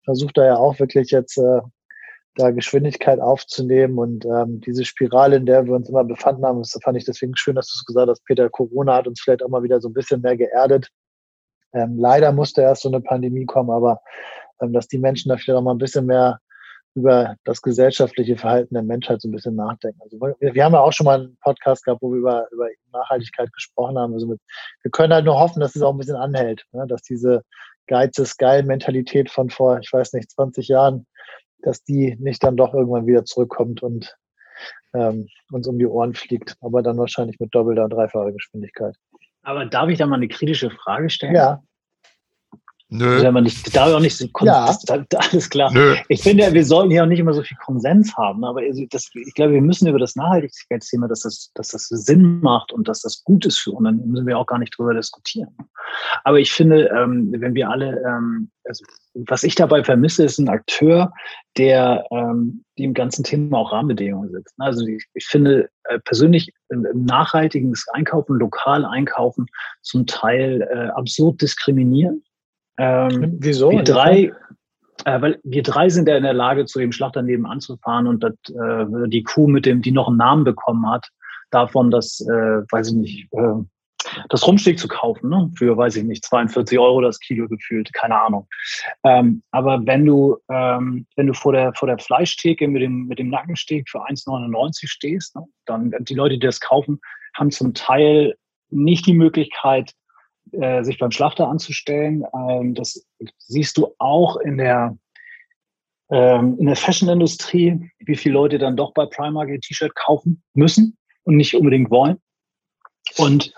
versucht 0.03 0.38
da 0.38 0.45
ja 0.45 0.55
auch 0.55 0.79
wirklich 0.79 1.11
jetzt 1.11 1.38
äh, 1.38 1.61
da 2.35 2.51
Geschwindigkeit 2.51 3.19
aufzunehmen 3.19 3.97
und 3.97 4.25
ähm, 4.25 4.61
diese 4.61 4.85
Spirale, 4.85 5.35
in 5.35 5.45
der 5.45 5.65
wir 5.65 5.73
uns 5.73 5.89
immer 5.89 6.03
befanden 6.03 6.45
haben, 6.45 6.59
das 6.59 6.77
fand 6.81 6.97
ich 6.97 7.05
deswegen 7.05 7.35
schön, 7.35 7.55
dass 7.55 7.67
du 7.67 7.77
es 7.77 7.85
gesagt 7.85 8.09
hast, 8.09 8.23
Peter, 8.25 8.50
Corona 8.50 8.95
hat 8.95 9.07
uns 9.07 9.21
vielleicht 9.21 9.43
auch 9.43 9.50
mal 9.50 9.63
wieder 9.63 9.81
so 9.81 9.89
ein 9.89 9.93
bisschen 9.93 10.21
mehr 10.21 10.38
geerdet. 10.38 10.88
Ähm, 11.73 11.97
leider 11.97 12.31
musste 12.31 12.61
erst 12.61 12.83
so 12.83 12.89
eine 12.89 13.01
Pandemie 13.01 13.45
kommen, 13.45 13.69
aber 13.69 14.01
ähm, 14.61 14.73
dass 14.73 14.88
die 14.88 14.97
Menschen 14.97 15.29
da 15.29 15.38
vielleicht 15.38 15.57
auch 15.57 15.63
mal 15.63 15.73
ein 15.73 15.77
bisschen 15.77 16.05
mehr 16.05 16.39
über 16.93 17.35
das 17.45 17.61
gesellschaftliche 17.61 18.38
Verhalten 18.38 18.73
der 18.73 18.83
Menschheit 18.83 19.21
so 19.21 19.29
ein 19.29 19.31
bisschen 19.31 19.55
nachdenken. 19.55 20.01
Also 20.01 20.19
wir, 20.19 20.53
wir 20.53 20.63
haben 20.63 20.73
ja 20.73 20.81
auch 20.81 20.91
schon 20.91 21.05
mal 21.05 21.21
einen 21.21 21.38
Podcast 21.41 21.85
gehabt, 21.85 22.01
wo 22.01 22.11
wir 22.11 22.17
über, 22.17 22.47
über 22.51 22.67
Nachhaltigkeit 22.91 23.51
gesprochen 23.53 23.97
haben. 23.97 24.13
Also 24.13 24.27
mit, 24.27 24.41
wir 24.83 24.91
können 24.91 25.13
halt 25.13 25.25
nur 25.25 25.39
hoffen, 25.39 25.61
dass 25.61 25.75
es 25.75 25.81
auch 25.81 25.93
ein 25.93 25.97
bisschen 25.97 26.17
anhält, 26.17 26.65
ne? 26.73 26.85
dass 26.88 27.01
diese 27.01 27.43
Geiz 27.88 28.17
ist 28.17 28.38
geil 28.38 28.63
Mentalität 28.63 29.29
von 29.29 29.50
vor, 29.50 29.79
ich 29.79 29.91
weiß 29.91 30.13
nicht, 30.13 30.31
20 30.31 30.67
Jahren, 30.67 31.05
dass 31.63 31.84
die 31.84 32.15
nicht 32.20 32.44
dann 32.44 32.58
doch 32.58 32.74
irgendwann 32.74 33.08
wieder 33.08 33.25
zurückkommt 33.25 33.84
und 33.84 34.15
ähm, 34.94 35.27
uns 35.51 35.68
um 35.68 35.80
die 35.80 35.88
Ohren 35.88 36.13
fliegt, 36.13 36.56
aber 36.62 36.82
dann 36.82 36.98
wahrscheinlich 36.98 37.39
mit 37.39 37.53
doppelter 37.53 37.86
und 37.86 37.94
dreifacher 37.94 38.32
Geschwindigkeit. 38.32 38.96
Aber 39.44 39.65
darf 39.65 39.89
ich 39.89 39.98
da 39.98 40.06
mal 40.06 40.15
eine 40.15 40.27
kritische 40.27 40.70
Frage 40.70 41.10
stellen? 41.10 41.36
Ja. 41.36 41.63
Nö. 42.93 43.21
Wenn 43.21 43.33
man 43.33 43.45
nicht, 43.45 43.74
darf 43.74 43.93
auch 43.93 44.01
nicht 44.01 44.17
so 44.17 44.27
ja. 44.41 44.65
das, 44.65 44.81
das, 44.81 45.00
alles 45.31 45.50
klar. 45.50 45.71
Nö. 45.71 45.95
Ich 46.10 46.21
finde, 46.21 46.53
wir 46.53 46.65
sollten 46.65 46.91
hier 46.91 47.03
auch 47.03 47.07
nicht 47.07 47.19
immer 47.19 47.33
so 47.33 47.41
viel 47.41 47.55
Konsens 47.55 48.13
haben, 48.17 48.43
aber 48.43 48.63
das, 48.89 49.10
ich 49.13 49.33
glaube, 49.33 49.53
wir 49.53 49.62
müssen 49.62 49.88
über 49.88 49.98
das 49.98 50.17
Nachhaltigkeitsthema, 50.17 51.07
dass 51.07 51.21
das, 51.21 51.51
dass 51.53 51.69
das 51.69 51.88
Sinn 51.88 52.41
macht 52.41 52.74
und 52.74 52.89
dass 52.89 53.01
das 53.01 53.24
gut 53.24 53.45
ist 53.45 53.60
für 53.60 53.71
uns, 53.71 53.86
dann 53.86 54.05
müssen 54.10 54.27
wir 54.27 54.38
auch 54.38 54.45
gar 54.45 54.60
nicht 54.60 54.77
drüber 54.77 54.93
diskutieren. 54.93 55.55
Aber 56.25 56.38
ich 56.41 56.51
finde, 56.51 56.89
ähm, 56.93 57.33
wenn 57.38 57.55
wir 57.55 57.69
alle, 57.69 58.03
ähm, 58.05 58.51
also, 58.66 58.83
was 59.13 59.44
ich 59.44 59.55
dabei 59.55 59.85
vermisse, 59.85 60.25
ist 60.25 60.37
ein 60.37 60.50
Akteur, 60.50 61.13
der 61.57 62.05
ähm, 62.11 62.66
dem 62.77 62.94
ganzen 62.94 63.24
Thema 63.24 63.59
auch 63.59 63.72
Rahmenbedingungen 63.72 64.31
setzt. 64.31 64.53
Also 64.57 64.85
ich, 64.85 65.05
ich 65.13 65.25
finde 65.27 65.70
äh, 65.85 65.98
persönlich 66.00 66.53
nachhaltigen 66.70 67.74
Einkaufen, 67.94 68.37
lokal 68.37 68.83
einkaufen 68.83 69.46
zum 69.81 70.05
Teil 70.07 70.61
äh, 70.70 70.89
absurd 70.89 71.42
diskriminieren 71.42 72.22
ähm, 72.81 73.37
Wieso? 73.39 73.70
Wir 73.70 73.83
drei, 73.83 74.33
äh, 75.05 75.22
weil 75.22 75.39
wir 75.44 75.61
drei 75.61 75.89
sind 75.89 76.07
ja 76.07 76.17
in 76.17 76.24
der 76.24 76.33
Lage, 76.33 76.65
zu 76.65 76.79
dem 76.79 76.91
Schlachter 76.91 77.22
nebenan 77.22 77.61
zu 77.61 77.77
fahren 77.77 78.07
und 78.07 78.24
das, 78.24 78.33
äh, 78.50 79.07
die 79.07 79.22
Kuh 79.24 79.48
mit 79.48 79.67
dem, 79.67 79.83
die 79.83 79.91
noch 79.91 80.07
einen 80.07 80.17
Namen 80.17 80.44
bekommen 80.44 80.89
hat, 80.89 81.07
davon, 81.51 81.91
dass, 81.91 82.22
äh, 82.22 82.63
weiß 82.72 82.89
ich 82.89 82.96
nicht, 82.96 83.33
äh, 83.33 83.63
das 84.29 84.48
Rumsteg 84.48 84.79
zu 84.79 84.87
kaufen, 84.87 85.29
ne? 85.29 85.51
für, 85.55 85.77
weiß 85.77 85.96
ich 85.98 86.03
nicht, 86.03 86.25
42 86.25 86.79
Euro 86.79 87.01
das 87.01 87.20
Kilo 87.20 87.48
gefühlt, 87.48 87.94
keine 87.94 88.20
Ahnung. 88.20 88.48
Ähm, 89.03 89.44
aber 89.51 89.85
wenn 89.85 90.03
du, 90.03 90.37
ähm, 90.50 91.05
wenn 91.15 91.27
du 91.27 91.33
vor 91.33 91.53
der, 91.53 91.74
vor 91.75 91.87
der 91.87 92.00
Fleischtheke 92.00 92.67
mit 92.67 92.81
dem, 92.81 93.05
mit 93.05 93.20
dem 93.20 93.29
Nackensteg 93.29 93.87
für 93.87 94.00
1,99 94.00 94.87
stehst, 94.87 95.35
ne? 95.35 95.46
dann 95.67 95.94
die 96.00 96.15
Leute, 96.15 96.39
die 96.39 96.48
das 96.48 96.59
kaufen, 96.59 97.00
haben 97.35 97.51
zum 97.51 97.75
Teil 97.75 98.33
nicht 98.72 99.05
die 99.05 99.13
Möglichkeit, 99.13 99.91
äh, 100.53 100.83
sich 100.83 100.98
beim 100.98 101.11
Schlachter 101.11 101.48
anzustellen. 101.48 102.24
Ähm, 102.33 102.75
das 102.75 103.05
siehst 103.37 103.77
du 103.77 103.94
auch 103.98 104.37
in 104.37 104.57
der, 104.57 104.98
ähm, 106.11 106.57
in 106.59 106.66
der 106.68 106.75
Fashion-Industrie, 106.75 107.92
wie 108.00 108.16
viele 108.16 108.33
Leute 108.33 108.57
dann 108.57 108.77
doch 108.77 108.94
bei 108.94 109.05
Primark 109.05 109.50
ihr 109.50 109.59
T-Shirt 109.59 109.96
kaufen 109.96 110.44
müssen 110.53 110.98
und 111.24 111.37
nicht 111.37 111.55
unbedingt 111.55 111.92
wollen. 111.92 112.18
Und 113.18 113.53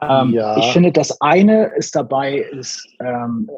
ähm, 0.00 0.32
ja. 0.32 0.56
ich 0.56 0.66
finde, 0.72 0.92
das 0.92 1.20
eine 1.20 1.66
ist 1.76 1.94
dabei, 1.94 2.38
ist, 2.38 2.88
ähm, 3.00 3.48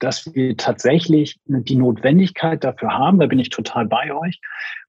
dass 0.00 0.34
wir 0.34 0.56
tatsächlich 0.56 1.38
die 1.44 1.76
Notwendigkeit 1.76 2.64
dafür 2.64 2.92
haben. 2.92 3.20
Da 3.20 3.26
bin 3.26 3.38
ich 3.38 3.50
total 3.50 3.86
bei 3.86 4.12
euch. 4.12 4.40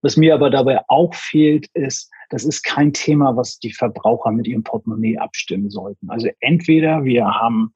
Was 0.02 0.18
mir 0.18 0.34
aber 0.34 0.50
dabei 0.50 0.80
auch 0.88 1.14
fehlt, 1.14 1.68
ist, 1.74 2.10
das 2.30 2.46
ist 2.46 2.64
kein 2.64 2.94
Thema, 2.94 3.36
was 3.36 3.60
die 3.60 3.74
Verbraucher 3.74 4.32
mit 4.32 4.48
ihrem 4.48 4.64
Portemonnaie 4.64 5.18
abstimmen 5.18 5.70
sollten. 5.70 6.10
Also 6.10 6.30
entweder 6.40 7.04
wir 7.04 7.26
haben 7.26 7.74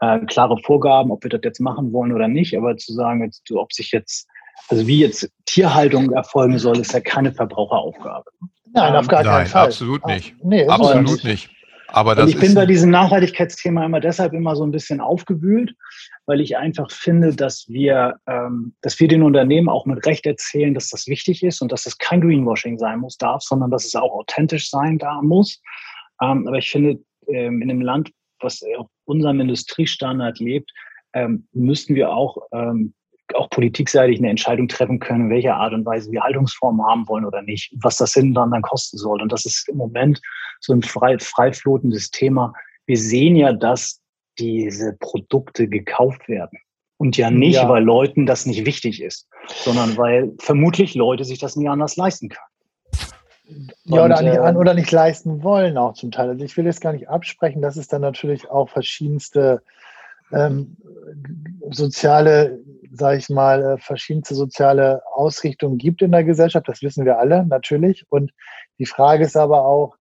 äh, 0.00 0.18
klare 0.20 0.58
Vorgaben, 0.64 1.10
ob 1.10 1.22
wir 1.22 1.30
das 1.30 1.40
jetzt 1.44 1.60
machen 1.60 1.92
wollen 1.92 2.12
oder 2.12 2.26
nicht, 2.26 2.56
aber 2.56 2.76
zu 2.76 2.94
sagen, 2.94 3.22
jetzt, 3.22 3.50
ob 3.52 3.72
sich 3.72 3.92
jetzt, 3.92 4.26
also 4.68 4.86
wie 4.86 5.00
jetzt 5.00 5.30
Tierhaltung 5.44 6.10
erfolgen 6.12 6.58
soll, 6.58 6.78
ist 6.78 6.92
ja 6.92 7.00
keine 7.00 7.32
Verbraucheraufgabe. 7.32 8.30
Nein, 8.72 8.96
auf 8.96 9.08
gar 9.08 9.24
keinen 9.24 9.46
Fall. 9.46 9.66
Absolut 9.66 10.06
nicht. 10.06 10.34
Nee, 10.42 10.66
absolut 10.66 11.22
nicht. 11.24 11.50
Aber 11.90 12.14
das 12.14 12.30
ich 12.30 12.38
bin 12.38 12.54
bei 12.54 12.66
diesem 12.66 12.90
Nachhaltigkeitsthema 12.90 13.84
immer 13.84 14.00
deshalb 14.00 14.34
immer 14.34 14.54
so 14.54 14.62
ein 14.62 14.70
bisschen 14.70 15.00
aufgewühlt, 15.00 15.74
weil 16.26 16.40
ich 16.40 16.56
einfach 16.56 16.90
finde, 16.90 17.34
dass 17.34 17.66
wir, 17.68 18.16
ähm, 18.26 18.74
dass 18.82 19.00
wir 19.00 19.08
den 19.08 19.22
Unternehmen 19.22 19.70
auch 19.70 19.86
mit 19.86 20.04
Recht 20.04 20.26
erzählen, 20.26 20.74
dass 20.74 20.90
das 20.90 21.06
wichtig 21.06 21.42
ist 21.42 21.62
und 21.62 21.72
dass 21.72 21.84
das 21.84 21.96
kein 21.96 22.20
Greenwashing 22.20 22.78
sein 22.78 23.00
muss, 23.00 23.16
darf, 23.16 23.42
sondern 23.42 23.70
dass 23.70 23.86
es 23.86 23.94
auch 23.94 24.12
authentisch 24.12 24.68
sein 24.68 24.98
da 24.98 25.22
muss. 25.22 25.62
Ähm, 26.20 26.46
aber 26.46 26.58
ich 26.58 26.70
finde, 26.70 27.00
ähm, 27.26 27.62
in 27.62 27.70
einem 27.70 27.80
Land, 27.80 28.10
was 28.40 28.62
auf 28.76 28.88
unserem 29.04 29.40
Industriestandard 29.40 30.40
lebt, 30.40 30.70
ähm, 31.14 31.48
müssten 31.52 31.94
wir 31.94 32.10
auch 32.10 32.36
ähm, 32.52 32.92
auch 33.34 33.50
politikseitig 33.50 34.18
eine 34.18 34.30
Entscheidung 34.30 34.68
treffen 34.68 34.98
können, 34.98 35.26
in 35.26 35.30
welcher 35.30 35.56
Art 35.56 35.72
und 35.72 35.84
Weise 35.84 36.10
wir 36.10 36.22
Haltungsformen 36.22 36.84
haben 36.86 37.06
wollen 37.08 37.24
oder 37.24 37.42
nicht, 37.42 37.72
was 37.80 37.96
das 37.96 38.14
hinten 38.14 38.34
dann, 38.34 38.50
dann 38.50 38.62
kosten 38.62 38.98
soll. 38.98 39.20
Und 39.22 39.32
das 39.32 39.44
ist 39.44 39.68
im 39.68 39.76
Moment 39.76 40.20
so 40.60 40.72
ein 40.72 40.82
frei, 40.82 41.18
frei 41.18 41.52
flotendes 41.52 42.10
Thema. 42.10 42.52
Wir 42.86 42.98
sehen 42.98 43.36
ja, 43.36 43.52
dass 43.52 44.00
diese 44.38 44.96
Produkte 44.98 45.68
gekauft 45.68 46.28
werden. 46.28 46.58
Und 46.96 47.16
ja 47.16 47.30
nicht, 47.30 47.56
ja. 47.56 47.68
weil 47.68 47.84
Leuten 47.84 48.26
das 48.26 48.44
nicht 48.44 48.66
wichtig 48.66 49.00
ist, 49.00 49.28
sondern 49.48 49.96
weil 49.96 50.32
vermutlich 50.40 50.96
Leute 50.96 51.24
sich 51.24 51.38
das 51.38 51.54
nie 51.54 51.68
anders 51.68 51.96
leisten 51.96 52.28
können. 52.28 53.68
Ja, 53.84 54.04
oder, 54.04 54.20
nicht 54.20 54.36
äh, 54.36 54.54
oder 54.54 54.74
nicht 54.74 54.90
leisten 54.90 55.42
wollen 55.42 55.78
auch 55.78 55.94
zum 55.94 56.10
Teil. 56.10 56.28
Also 56.28 56.44
ich 56.44 56.56
will 56.56 56.66
jetzt 56.66 56.80
gar 56.80 56.92
nicht 56.92 57.08
absprechen, 57.08 57.62
dass 57.62 57.76
es 57.76 57.88
dann 57.88 58.02
natürlich 58.02 58.50
auch 58.50 58.68
verschiedenste 58.68 59.62
ähm, 60.32 60.76
soziale, 61.70 62.58
sage 62.98 63.18
ich 63.18 63.28
mal, 63.28 63.62
äh, 63.62 63.78
verschiedenste 63.78 64.34
soziale 64.34 65.02
Ausrichtungen 65.12 65.78
gibt 65.78 66.02
in 66.02 66.12
der 66.12 66.24
Gesellschaft. 66.24 66.68
Das 66.68 66.82
wissen 66.82 67.04
wir 67.04 67.18
alle 67.18 67.46
natürlich. 67.46 68.04
Und 68.10 68.32
die 68.78 68.86
Frage 68.86 69.24
ist 69.24 69.36
aber 69.36 69.64
auch, 69.64 69.96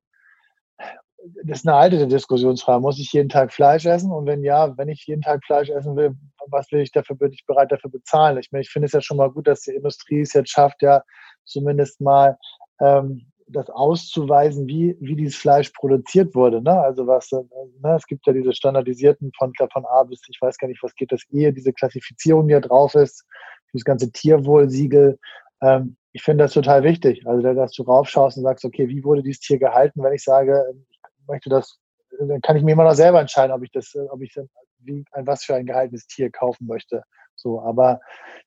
das 1.44 1.60
ist 1.60 1.68
eine 1.68 1.76
alte 1.76 2.08
Diskussionsfrage. 2.08 2.82
Muss 2.82 3.00
ich 3.00 3.12
jeden 3.12 3.30
Tag 3.30 3.52
Fleisch 3.52 3.86
essen? 3.86 4.12
Und 4.12 4.26
wenn 4.26 4.44
ja, 4.44 4.78
wenn 4.78 4.90
ich 4.90 5.06
jeden 5.08 5.22
Tag 5.22 5.44
Fleisch 5.46 5.70
essen 5.70 5.96
will, 5.96 6.16
was 6.48 6.72
will 6.72 6.82
ich 6.82 6.92
dafür, 6.92 7.16
bin 7.18 7.34
ich 7.34 7.46
bereit 7.46 7.72
dafür 7.72 7.92
bezahlen? 7.92 8.38
Ich 8.38 8.52
meine, 8.52 8.62
ich 8.62 8.70
finde 8.70 8.86
es 8.86 8.94
ja 8.94 9.02
schon 9.02 9.18
mal 9.18 9.32
gut, 9.32 9.48
dass 9.48 9.62
die 9.62 9.72
Industrie 9.72 10.22
es 10.22 10.34
jetzt 10.34 10.50
schafft, 10.50 10.82
ja 10.82 11.04
zumindest 11.48 12.02
mal 12.02 12.38
ähm, 12.80 13.32
das 13.50 13.70
auszuweisen, 13.70 14.68
wie, 14.68 14.98
wie 15.00 15.16
dieses 15.16 15.36
Fleisch 15.36 15.70
produziert 15.70 16.36
wurde. 16.36 16.62
Ne? 16.62 16.80
Also 16.80 17.08
was, 17.08 17.32
äh, 17.32 17.42
ne? 17.82 17.96
es 17.96 18.06
gibt 18.06 18.28
ja 18.28 18.34
diese 18.34 18.54
standardisierten 18.54 19.32
von, 19.38 19.54
von 19.72 19.86
A 19.86 20.04
bis, 20.04 20.22
ich 20.28 20.42
weiß 20.42 20.58
gar 20.58 20.68
nicht, 20.68 20.84
was 20.84 20.96
geht 20.96 21.12
das 21.12 21.24
ehe, 21.32 21.54
diese 21.54 21.74
Klassifizierung, 21.74 22.48
die 22.48 22.54
da 22.54 22.60
drauf 22.60 22.96
ist, 22.96 23.26
dieses 23.74 23.86
ganze 23.86 24.12
Tierwohlsiegel. 24.12 25.18
Ähm, 25.62 25.96
ich 26.12 26.24
finde 26.24 26.44
das 26.44 26.54
total 26.54 26.84
wichtig. 26.84 27.26
Also, 27.26 27.54
dass 27.54 27.72
du 27.74 27.84
raufschaust 27.84 28.38
und 28.38 28.44
sagst, 28.44 28.66
okay, 28.66 28.90
wie 28.90 29.04
wurde 29.04 29.24
dieses 29.24 29.40
Tier 29.40 29.60
gehalten? 29.60 30.04
Wenn 30.04 30.14
ich 30.14 30.24
sage, 30.24 30.64
ich 30.90 31.28
möchte 31.28 31.50
das, 31.50 31.78
dann 32.20 32.42
kann 32.42 32.58
ich 32.58 32.64
mir 32.64 32.72
immer 32.72 32.86
noch 32.86 32.96
selber 32.96 33.20
entscheiden, 33.22 33.52
ob 33.54 33.64
ich 33.64 33.72
das, 33.72 33.96
ob 34.10 34.22
ich 34.22 34.34
wie, 34.80 35.06
was 35.14 35.44
für 35.44 35.56
ein 35.56 35.66
gehaltenes 35.66 36.08
Tier 36.08 36.32
kaufen 36.32 36.68
möchte. 36.68 37.04
So, 37.36 37.62
aber 37.62 38.00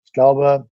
ich 0.04 0.12
glaube, 0.12 0.68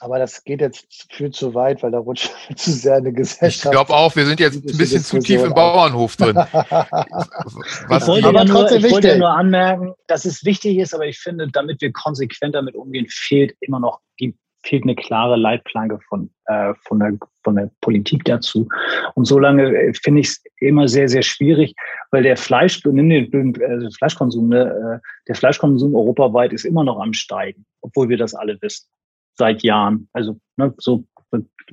aber 0.00 0.18
das 0.18 0.44
geht 0.44 0.60
jetzt 0.60 1.06
viel 1.10 1.30
zu 1.30 1.54
weit, 1.54 1.82
weil 1.82 1.90
da 1.90 1.98
rutscht 1.98 2.30
zu 2.56 2.70
sehr 2.70 2.96
eine 2.96 3.12
Gesellschaft. 3.12 3.66
Ich 3.66 3.70
glaube 3.70 3.92
auch, 3.92 4.14
wir 4.16 4.26
sind 4.26 4.40
jetzt 4.40 4.56
ein 4.56 4.76
bisschen 4.76 5.02
zu 5.02 5.18
tief 5.18 5.42
im 5.42 5.54
Bauernhof 5.54 6.16
drin. 6.16 6.36
Was 7.88 8.02
ich 8.02 8.08
wollte, 8.08 8.32
ja 8.32 8.44
nur, 8.44 8.70
ich 8.70 8.90
wollte 8.90 9.08
ja 9.08 9.18
nur 9.18 9.30
anmerken, 9.30 9.94
dass 10.06 10.24
es 10.24 10.44
wichtig 10.44 10.78
ist, 10.78 10.94
aber 10.94 11.06
ich 11.06 11.18
finde, 11.18 11.48
damit 11.48 11.80
wir 11.80 11.92
konsequent 11.92 12.54
damit 12.54 12.74
umgehen, 12.74 13.06
fehlt 13.08 13.56
immer 13.60 13.80
noch 13.80 14.00
die 14.20 14.36
fehlt 14.66 14.82
eine 14.82 14.96
klare 14.96 15.36
Leitplanke 15.36 16.00
von, 16.08 16.28
äh, 16.46 16.74
von, 16.82 16.98
der, 16.98 17.12
von 17.44 17.54
der 17.54 17.70
Politik 17.80 18.24
dazu. 18.24 18.68
Und 19.14 19.24
solange 19.24 19.62
äh, 19.62 19.94
finde 19.94 20.22
ich 20.22 20.28
es 20.28 20.42
immer 20.58 20.88
sehr, 20.88 21.08
sehr 21.08 21.22
schwierig, 21.22 21.74
weil 22.10 22.24
der 22.24 22.36
Fleisch, 22.36 22.84
nimm 22.84 23.08
den 23.08 23.54
äh, 23.54 23.90
Fleischkonsum, 23.92 24.48
ne, 24.48 25.00
äh, 25.00 25.06
der 25.28 25.36
Fleischkonsum 25.36 25.94
europaweit 25.94 26.52
ist 26.52 26.64
immer 26.64 26.82
noch 26.82 26.98
am 26.98 27.12
Steigen, 27.12 27.64
obwohl 27.80 28.08
wir 28.08 28.16
das 28.16 28.34
alle 28.34 28.58
wissen 28.60 28.88
seit 29.36 29.62
Jahren. 29.62 30.08
Also 30.12 30.38
ne, 30.56 30.74
so 30.78 31.04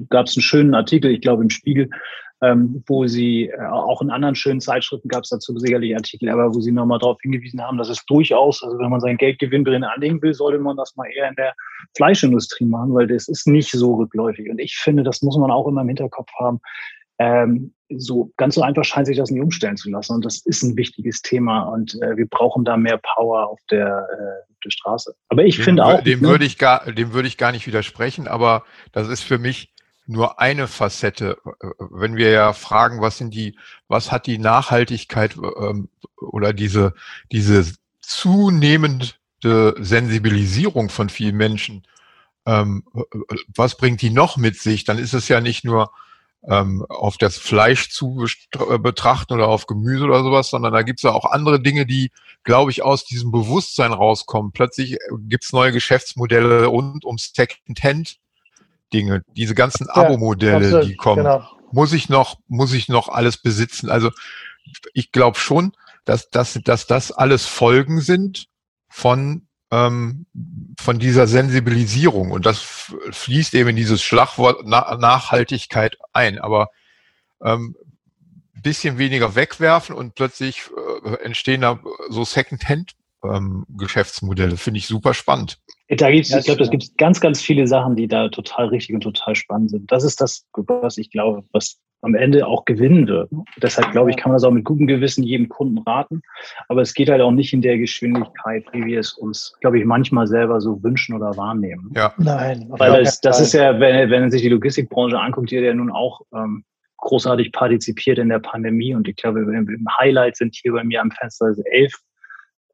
gab 0.10 0.28
es 0.28 0.36
einen 0.36 0.44
schönen 0.44 0.76
Artikel, 0.76 1.12
ich 1.12 1.22
glaube 1.22 1.44
im 1.44 1.50
Spiegel, 1.50 1.90
ähm, 2.42 2.84
wo 2.88 3.08
sie 3.08 3.46
äh, 3.46 3.66
auch 3.68 4.02
in 4.02 4.10
anderen 4.10 4.36
schönen 4.36 4.60
Zeitschriften 4.60 5.08
gab 5.08 5.24
es 5.24 5.30
dazu 5.30 5.58
sicherlich 5.58 5.96
Artikel, 5.96 6.30
aber 6.30 6.54
wo 6.54 6.60
sie 6.60 6.72
nochmal 6.72 7.00
darauf 7.00 7.18
hingewiesen 7.22 7.62
haben, 7.62 7.78
dass 7.78 7.90
es 7.90 8.06
durchaus, 8.06 8.62
also 8.64 8.78
wenn 8.80 8.90
man 8.90 9.00
sein 9.00 9.18
Geld 9.18 9.40
gewinnbringend 9.40 9.86
anlegen 9.86 10.22
will, 10.22 10.34
sollte 10.34 10.60
man 10.60 10.76
das 10.76 10.96
mal 10.98 11.08
eher 11.08 11.30
in 11.30 11.36
der 11.36 11.54
Fleischindustrie 11.96 12.66
machen, 12.66 12.94
weil 12.94 13.08
das 13.08 13.30
ist 13.30 13.48
nicht 13.48 13.72
so 13.72 13.96
rückläufig. 13.96 14.50
Und 14.50 14.60
ich 14.60 14.76
finde, 14.76 15.04
das 15.04 15.22
muss 15.22 15.38
man 15.38 15.52
auch 15.52 15.68
immer 15.68 15.82
im 15.82 15.88
Hinterkopf 15.88 16.30
haben. 16.38 16.60
Ähm, 17.20 17.74
so 17.98 18.32
ganz 18.38 18.56
so 18.56 18.62
einfach 18.62 18.84
scheint 18.84 19.08
sich 19.08 19.18
das 19.18 19.32
nicht 19.32 19.42
umstellen 19.42 19.78
zu 19.78 19.90
lassen. 19.90 20.16
Und 20.16 20.26
das 20.26 20.40
ist 20.46 20.64
ein 20.64 20.78
wichtiges 20.78 21.22
Thema 21.22 21.64
und 21.64 21.96
äh, 22.02 22.18
wir 22.18 22.28
brauchen 22.28 22.66
da 22.66 22.78
mehr 22.78 23.00
Power 23.16 23.48
auf 23.48 23.60
der, 23.70 23.88
äh, 23.88 24.52
auf 24.52 24.60
der 24.64 24.70
Straße. 24.70 25.16
Aber 25.30 25.44
ich 25.44 25.58
dem, 25.58 25.66
finde 25.66 25.86
auch. 25.86 26.02
Dem, 26.02 26.22
ne? 26.22 26.28
würde 26.28 26.46
ich 26.46 26.58
gar, 26.58 26.92
dem 26.92 27.14
würde 27.14 27.28
ich 27.28 27.38
gar 27.38 27.52
nicht 27.52 27.68
widersprechen, 27.68 28.28
aber 28.28 28.64
das 28.92 29.08
ist 29.08 29.24
für 29.24 29.38
mich 29.38 29.74
nur 30.06 30.40
eine 30.40 30.68
Facette. 30.68 31.38
Wenn 31.80 32.16
wir 32.16 32.30
ja 32.30 32.54
fragen, 32.54 33.02
was 33.02 33.18
sind 33.18 33.34
die, 33.34 33.58
was 33.88 34.12
hat 34.12 34.28
die 34.28 34.38
Nachhaltigkeit 34.38 35.36
ähm, 35.38 35.90
oder 36.18 36.54
diese, 36.54 36.94
diese 37.32 37.66
zunehmende 38.02 39.14
Sensibilisierung 39.80 40.90
von 40.90 41.10
vielen 41.10 41.38
Menschen, 41.38 41.84
ähm, 42.46 42.84
was 43.56 43.78
bringt 43.78 44.02
die 44.02 44.10
noch 44.10 44.38
mit 44.38 44.58
sich? 44.58 44.84
Dann 44.84 44.98
ist 44.98 45.14
es 45.14 45.28
ja 45.30 45.40
nicht 45.40 45.64
nur 45.64 45.92
ähm, 46.48 46.86
auf 46.90 47.18
das 47.18 47.38
Fleisch 47.38 47.90
zu 47.90 48.26
äh, 48.70 48.78
betrachten 48.78 49.34
oder 49.34 49.48
auf 49.48 49.66
Gemüse 49.66 50.04
oder 50.04 50.24
sowas, 50.24 50.50
sondern 50.50 50.74
da 50.74 50.82
gibt 50.82 51.00
es 51.00 51.04
ja 51.04 51.12
auch 51.12 51.26
andere 51.26 51.62
Dinge, 51.62 51.86
die, 51.86 52.12
glaube 52.44 52.72
ich, 52.72 52.84
aus 52.84 53.06
diesem 53.06 53.32
Bewusstsein 53.32 53.94
rauskommen. 53.94 54.52
Plötzlich 54.52 54.94
äh, 54.94 54.98
gibt 55.20 55.46
es 55.46 55.54
neue 55.54 55.72
Geschäftsmodelle 55.72 56.66
rund 56.66 57.06
um 57.06 57.18
Second-Hand. 57.18 58.18
Dinge, 58.92 59.24
diese 59.36 59.56
ganzen 59.56 59.88
ja, 59.88 59.94
Abo-Modelle, 59.94 60.86
die 60.86 60.96
kommen, 60.96 61.24
genau. 61.24 61.50
muss 61.72 61.94
ich 61.94 62.10
noch, 62.10 62.38
muss 62.48 62.74
ich 62.74 62.90
noch 62.90 63.10
alles 63.10 63.38
besitzen? 63.38 63.90
Also 63.90 64.12
ich 64.94 65.12
glaube 65.12 65.40
schon, 65.40 65.74
dass, 66.06 66.30
dass, 66.30 66.60
dass 66.64 66.86
das 66.86 67.12
alles 67.12 67.46
Folgen 67.46 68.02
sind 68.02 68.48
von 68.90 69.48
ähm, 69.74 70.26
von 70.80 71.00
dieser 71.00 71.28
Sensibilisierung. 71.28 72.32
Und 72.32 72.46
das 72.46 72.62
fließt 73.12 73.54
eben 73.56 73.70
in 73.70 73.76
dieses 73.76 74.04
Schlagwort 74.04 74.62
Na 74.66 74.96
Nachhaltigkeit 74.98 75.98
ein. 76.14 76.40
Aber 76.40 76.70
ähm, 77.44 77.76
bisschen 78.62 78.98
weniger 78.98 79.36
wegwerfen 79.36 79.94
und 79.96 80.16
plötzlich 80.16 80.64
äh, 81.06 81.16
entstehen 81.24 81.62
da 81.62 81.80
so 82.10 82.24
Second-Hand-Geschäftsmodelle. 82.24 84.52
Ähm, 84.52 84.58
Finde 84.58 84.78
ich 84.78 84.88
super 84.88 85.14
spannend. 85.14 85.60
Da 85.90 86.10
gibt's, 86.12 86.34
ich 86.34 86.46
glaube, 86.46 86.64
es 86.64 86.70
gibt 86.70 86.98
ganz, 86.98 87.20
ganz 87.20 87.42
viele 87.42 87.68
Sachen, 87.68 87.96
die 87.96 88.08
da 88.08 88.30
total 88.30 88.68
richtig 88.68 88.96
und 88.96 89.02
total 89.02 89.36
spannend 89.36 89.72
sind. 89.72 89.92
Das 89.92 90.04
ist 90.04 90.22
das, 90.22 90.46
was 90.54 90.98
ich 90.98 91.12
glaube, 91.12 91.44
was 91.52 91.80
am 92.04 92.16
Ende 92.16 92.46
auch 92.46 92.66
gewinnen 92.66 93.08
wird. 93.08 93.30
Deshalb 93.62 93.92
glaube 93.92 94.12
ich, 94.12 94.18
kann 94.18 94.30
man 94.30 94.36
das 94.36 94.44
auch 94.44 94.52
mit 94.52 94.66
gutem 94.66 94.88
Gewissen 94.88 95.24
jedem 95.24 95.48
Kunden 95.48 95.78
raten. 95.80 96.22
Aber 96.68 96.82
es 96.82 96.94
geht 96.94 97.10
halt 97.10 97.22
auch 97.22 97.32
nicht 97.32 97.54
in 97.54 97.62
der 97.62 97.78
Geschwindigkeit, 97.78 98.66
wie 98.74 98.86
wir 98.86 99.00
es 99.00 99.14
uns, 99.14 99.56
glaube 99.62 99.80
ich, 99.80 99.86
manchmal 99.86 100.28
selber 100.28 100.60
so 100.60 100.84
wünschen 100.84 101.16
oder 101.16 101.36
wahrnehmen. 101.38 101.92
Ja. 101.96 102.14
Nein. 102.18 102.66
Weil 102.70 103.04
das, 103.04 103.22
das 103.22 103.40
ist 103.40 103.54
ja, 103.54 103.80
wenn, 103.80 104.10
wenn 104.10 104.22
man 104.22 104.32
sich 104.32 104.42
die 104.42 104.50
Logistikbranche 104.50 105.18
anguckt, 105.18 105.50
die 105.50 105.56
ja 105.56 105.74
nun 105.74 105.92
auch 105.92 106.22
ähm, 106.36 106.66
großartig 106.98 107.54
partizipiert 107.54 108.20
in 108.20 108.30
der 108.30 108.40
Pandemie. 108.40 108.94
Und 108.94 109.08
ich 109.08 109.16
glaube, 109.16 109.40
im 109.40 109.88
Highlight 110.00 110.36
sind 110.36 110.56
hier 110.62 110.74
bei 110.74 110.84
mir 110.84 111.02
am 111.02 111.12
Fenster 111.12 111.54
elf 111.72 111.94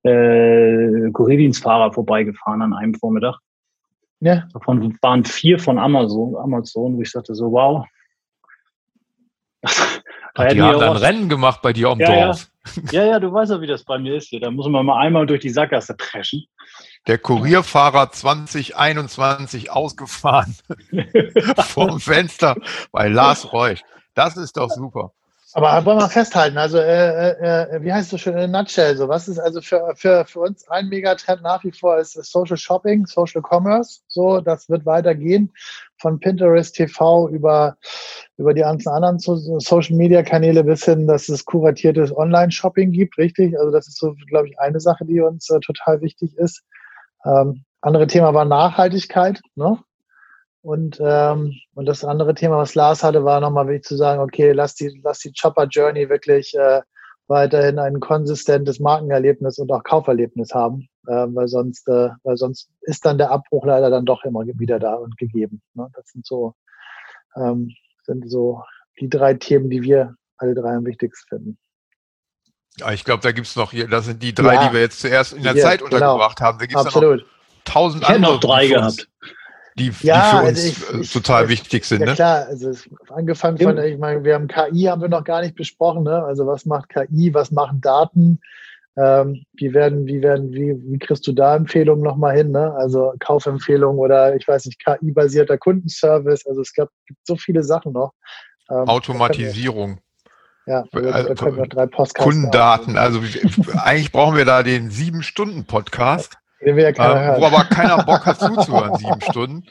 äh, 0.03 1.11
Kurierdienstfahrer 1.11 1.93
vorbeigefahren 1.93 2.63
an 2.63 2.73
einem 2.73 2.95
Vormittag. 2.95 3.37
Ja. 4.21 4.47
Davon 4.53 4.97
waren 5.01 5.23
vier 5.23 5.59
von 5.59 5.77
Amazon, 5.77 6.35
Amazon, 6.35 6.97
wo 6.97 7.01
ich 7.01 7.11
sagte 7.11 7.35
so, 7.35 7.51
wow, 7.51 7.85
da 10.35 10.47
die 10.47 10.61
haben 10.61 10.79
dann 10.79 10.97
Rennen 10.97 11.29
gemacht 11.29 11.61
bei 11.61 11.73
dir 11.73 11.89
am 11.89 11.99
ja, 11.99 12.27
Dorf. 12.27 12.47
Ja. 12.91 13.03
ja, 13.03 13.05
ja, 13.11 13.19
du 13.19 13.33
weißt 13.33 13.51
ja, 13.51 13.61
wie 13.61 13.67
das 13.67 13.83
bei 13.83 13.97
mir 13.99 14.15
ist 14.15 14.27
hier. 14.27 14.39
Da 14.39 14.51
muss 14.51 14.67
man 14.67 14.85
mal 14.85 14.99
einmal 14.99 15.25
durch 15.25 15.41
die 15.41 15.49
Sackgasse 15.49 15.95
preschen. 15.95 16.45
Der 17.07 17.17
Kurierfahrer 17.17 18.11
2021 18.11 19.71
ausgefahren 19.71 20.55
vom 21.67 21.99
Fenster 21.99 22.55
bei 22.91 23.07
Lars 23.07 23.51
Reusch. 23.51 23.81
Das 24.13 24.37
ist 24.37 24.57
doch 24.57 24.69
super. 24.69 25.13
Aber 25.53 25.83
wollen 25.83 25.97
wir 25.97 26.09
festhalten, 26.09 26.59
also 26.59 26.77
äh, 26.77 27.31
äh, 27.31 27.75
äh, 27.75 27.83
wie 27.83 27.91
heißt 27.91 28.05
es 28.05 28.11
so 28.11 28.17
schön 28.19 28.37
in 28.37 28.53
a 28.53 28.61
nutshell, 28.61 28.95
so 28.95 29.07
was 29.07 29.27
ist 29.27 29.39
also 29.39 29.61
für, 29.61 29.93
für, 29.95 30.23
für 30.25 30.41
uns 30.41 30.67
ein 30.69 30.89
Megatrend 30.89 31.41
nach 31.41 31.63
wie 31.63 31.71
vor 31.71 31.97
ist 31.97 32.13
Social 32.13 32.55
Shopping, 32.55 33.07
Social 33.07 33.41
Commerce, 33.41 34.01
so, 34.07 34.41
das 34.41 34.69
wird 34.69 34.85
weitergehen 34.85 35.51
von 35.97 36.19
Pinterest 36.19 36.75
TV 36.75 37.29
über, 37.29 37.77
über 38.37 38.53
die 38.53 38.61
ganzen 38.61 38.89
anderen 38.89 39.17
Social 39.17 39.95
Media 39.95 40.21
Kanäle 40.21 40.63
bis 40.63 40.85
hin, 40.85 41.07
dass 41.07 41.29
es 41.29 41.45
kuratiertes 41.45 42.15
Online 42.15 42.51
Shopping 42.51 42.91
gibt, 42.91 43.17
richtig? 43.17 43.57
Also 43.57 43.71
das 43.71 43.87
ist 43.87 43.97
so, 43.97 44.13
glaube 44.27 44.49
ich, 44.49 44.59
eine 44.59 44.79
Sache, 44.79 45.03
die 45.05 45.19
uns 45.19 45.49
äh, 45.49 45.59
total 45.61 46.01
wichtig 46.01 46.37
ist. 46.37 46.63
Ähm, 47.25 47.63
andere 47.81 48.05
Thema 48.05 48.35
war 48.35 48.45
Nachhaltigkeit, 48.45 49.41
ne? 49.55 49.79
Und, 50.61 50.99
ähm, 51.01 51.53
und 51.73 51.85
das 51.85 52.03
andere 52.03 52.35
Thema, 52.35 52.57
was 52.57 52.75
Lars 52.75 53.03
hatte, 53.03 53.23
war 53.23 53.39
nochmal 53.39 53.67
wichtig 53.67 53.85
zu 53.85 53.95
sagen, 53.95 54.21
okay, 54.21 54.51
lass 54.51 54.75
die, 54.75 54.99
lass 55.03 55.19
die 55.19 55.33
Chopper 55.33 55.65
Journey 55.65 56.09
wirklich 56.09 56.53
äh, 56.53 56.81
weiterhin 57.27 57.79
ein 57.79 57.99
konsistentes 58.01 58.79
Markenerlebnis 58.79 59.57
und 59.57 59.71
auch 59.71 59.83
Kauferlebnis 59.83 60.53
haben, 60.53 60.89
äh, 61.07 61.27
weil 61.29 61.47
sonst, 61.47 61.87
äh, 61.87 62.09
weil 62.23 62.35
sonst 62.35 62.69
ist 62.81 63.05
dann 63.05 63.17
der 63.17 63.31
Abbruch 63.31 63.65
leider 63.65 63.89
dann 63.89 64.05
doch 64.05 64.23
immer 64.25 64.45
wieder 64.45 64.79
da 64.79 64.95
und 64.95 65.17
gegeben. 65.17 65.61
Ne? 65.75 65.87
Das 65.93 66.07
sind 66.07 66.25
so, 66.25 66.53
ähm, 67.37 67.73
sind 68.03 68.29
so 68.29 68.61
die 68.99 69.09
drei 69.09 69.35
Themen, 69.35 69.69
die 69.69 69.81
wir 69.81 70.15
alle 70.37 70.55
drei 70.55 70.75
am 70.75 70.85
wichtigsten 70.85 71.27
finden. 71.29 71.57
Ja, 72.77 72.91
ich 72.91 73.05
glaube, 73.05 73.23
da 73.23 73.31
gibt 73.31 73.47
es 73.47 73.55
noch 73.55 73.71
hier, 73.71 73.87
das 73.87 74.05
sind 74.05 74.21
die 74.21 74.33
drei, 74.33 74.55
ja, 74.55 74.67
die 74.67 74.73
wir 74.73 74.81
jetzt 74.81 74.99
zuerst 74.99 75.33
in 75.33 75.43
der 75.43 75.55
ja, 75.55 75.63
Zeit 75.63 75.79
genau. 75.79 75.95
untergebracht 75.95 76.37
genau. 76.37 76.47
haben. 76.47 76.59
Da 76.59 76.65
gibt's 76.65 76.85
Absolut. 76.85 77.19
noch 77.19 77.27
tausend 77.63 78.03
andere. 78.09 78.35
Ich 78.35 78.41
noch 78.41 78.49
drei 78.49 78.67
gehabt 78.67 79.07
die, 79.79 79.91
ja, 80.01 80.21
die 80.21 80.37
für 80.37 80.49
uns 80.49 80.65
also 80.65 80.97
ich, 80.97 81.01
ich, 81.01 81.13
total 81.13 81.43
ich, 81.45 81.49
wichtig 81.49 81.85
sind. 81.85 82.01
Ja 82.01 82.05
ne? 82.07 82.13
klar, 82.13 82.45
also 82.47 82.71
angefangen 83.09 83.57
von, 83.57 83.77
ich 83.77 83.97
meine, 83.97 84.23
wir 84.23 84.35
haben 84.35 84.47
KI, 84.47 84.83
haben 84.83 85.01
wir 85.01 85.09
noch 85.09 85.23
gar 85.23 85.41
nicht 85.41 85.55
besprochen. 85.55 86.03
Ne? 86.03 86.23
Also 86.23 86.45
was 86.45 86.65
macht 86.65 86.89
KI, 86.89 87.33
was 87.33 87.51
machen 87.51 87.81
Daten? 87.81 88.39
Ähm, 88.97 89.43
wie 89.53 89.73
werden, 89.73 90.07
wie 90.07 90.21
werden, 90.21 90.51
wie, 90.51 90.75
wie 90.91 90.99
kriegst 90.99 91.25
du 91.25 91.31
da 91.31 91.55
Empfehlungen 91.55 92.03
nochmal 92.03 92.35
hin? 92.35 92.51
Ne? 92.51 92.73
Also 92.75 93.13
Kaufempfehlungen 93.19 93.99
oder 93.99 94.35
ich 94.35 94.47
weiß 94.47 94.65
nicht, 94.65 94.83
KI-basierter 94.83 95.57
Kundenservice. 95.57 96.45
Also 96.45 96.61
es 96.61 96.73
gab, 96.73 96.89
gibt 97.07 97.19
so 97.25 97.37
viele 97.37 97.63
Sachen 97.63 97.93
noch. 97.93 98.13
Ähm, 98.69 98.87
Automatisierung. 98.87 99.99
Ja, 100.65 100.83
also, 100.91 101.29
da 101.29 101.33
können 101.33 101.57
wir 101.57 101.67
drei 101.67 101.87
Podcasts 101.87 102.13
Kundendaten. 102.13 102.97
Also 102.97 103.21
eigentlich 103.77 104.11
brauchen 104.11 104.35
wir 104.35 104.45
da 104.45 104.61
den 104.61 104.91
sieben 104.91 105.23
Stunden 105.23 105.65
Podcast. 105.65 106.37
Den 106.65 106.75
will 106.75 106.83
ja 106.83 106.91
keiner 106.91 107.37
äh, 107.37 107.41
wo 107.41 107.45
aber 107.45 107.63
keiner 107.65 108.03
Bock 108.05 108.25
hat 108.25 108.39
zuzuhören, 108.39 108.95
sieben 108.95 109.21
Stunden. 109.21 109.63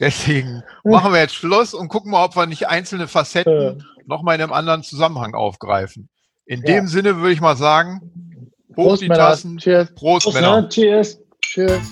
Deswegen 0.00 0.62
machen 0.84 1.12
wir 1.12 1.20
jetzt 1.20 1.34
Schluss 1.34 1.74
und 1.74 1.88
gucken 1.88 2.12
mal, 2.12 2.24
ob 2.24 2.36
wir 2.36 2.46
nicht 2.46 2.68
einzelne 2.68 3.08
Facetten 3.08 3.84
nochmal 4.06 4.36
in 4.36 4.42
einem 4.42 4.52
anderen 4.52 4.82
Zusammenhang 4.82 5.34
aufgreifen. 5.34 6.08
In 6.46 6.60
ja. 6.60 6.66
dem 6.66 6.86
Sinne 6.86 7.16
würde 7.16 7.32
ich 7.32 7.40
mal 7.40 7.56
sagen, 7.56 8.52
hoch 8.70 8.90
Prost, 8.90 9.02
die 9.02 9.08
Tassen. 9.08 9.58
Cheers. 9.58 9.94
Prost, 9.94 10.24
Prost 10.24 10.34
Männer. 10.34 10.68
Cheers. 10.68 11.20
Cheers. 11.42 11.82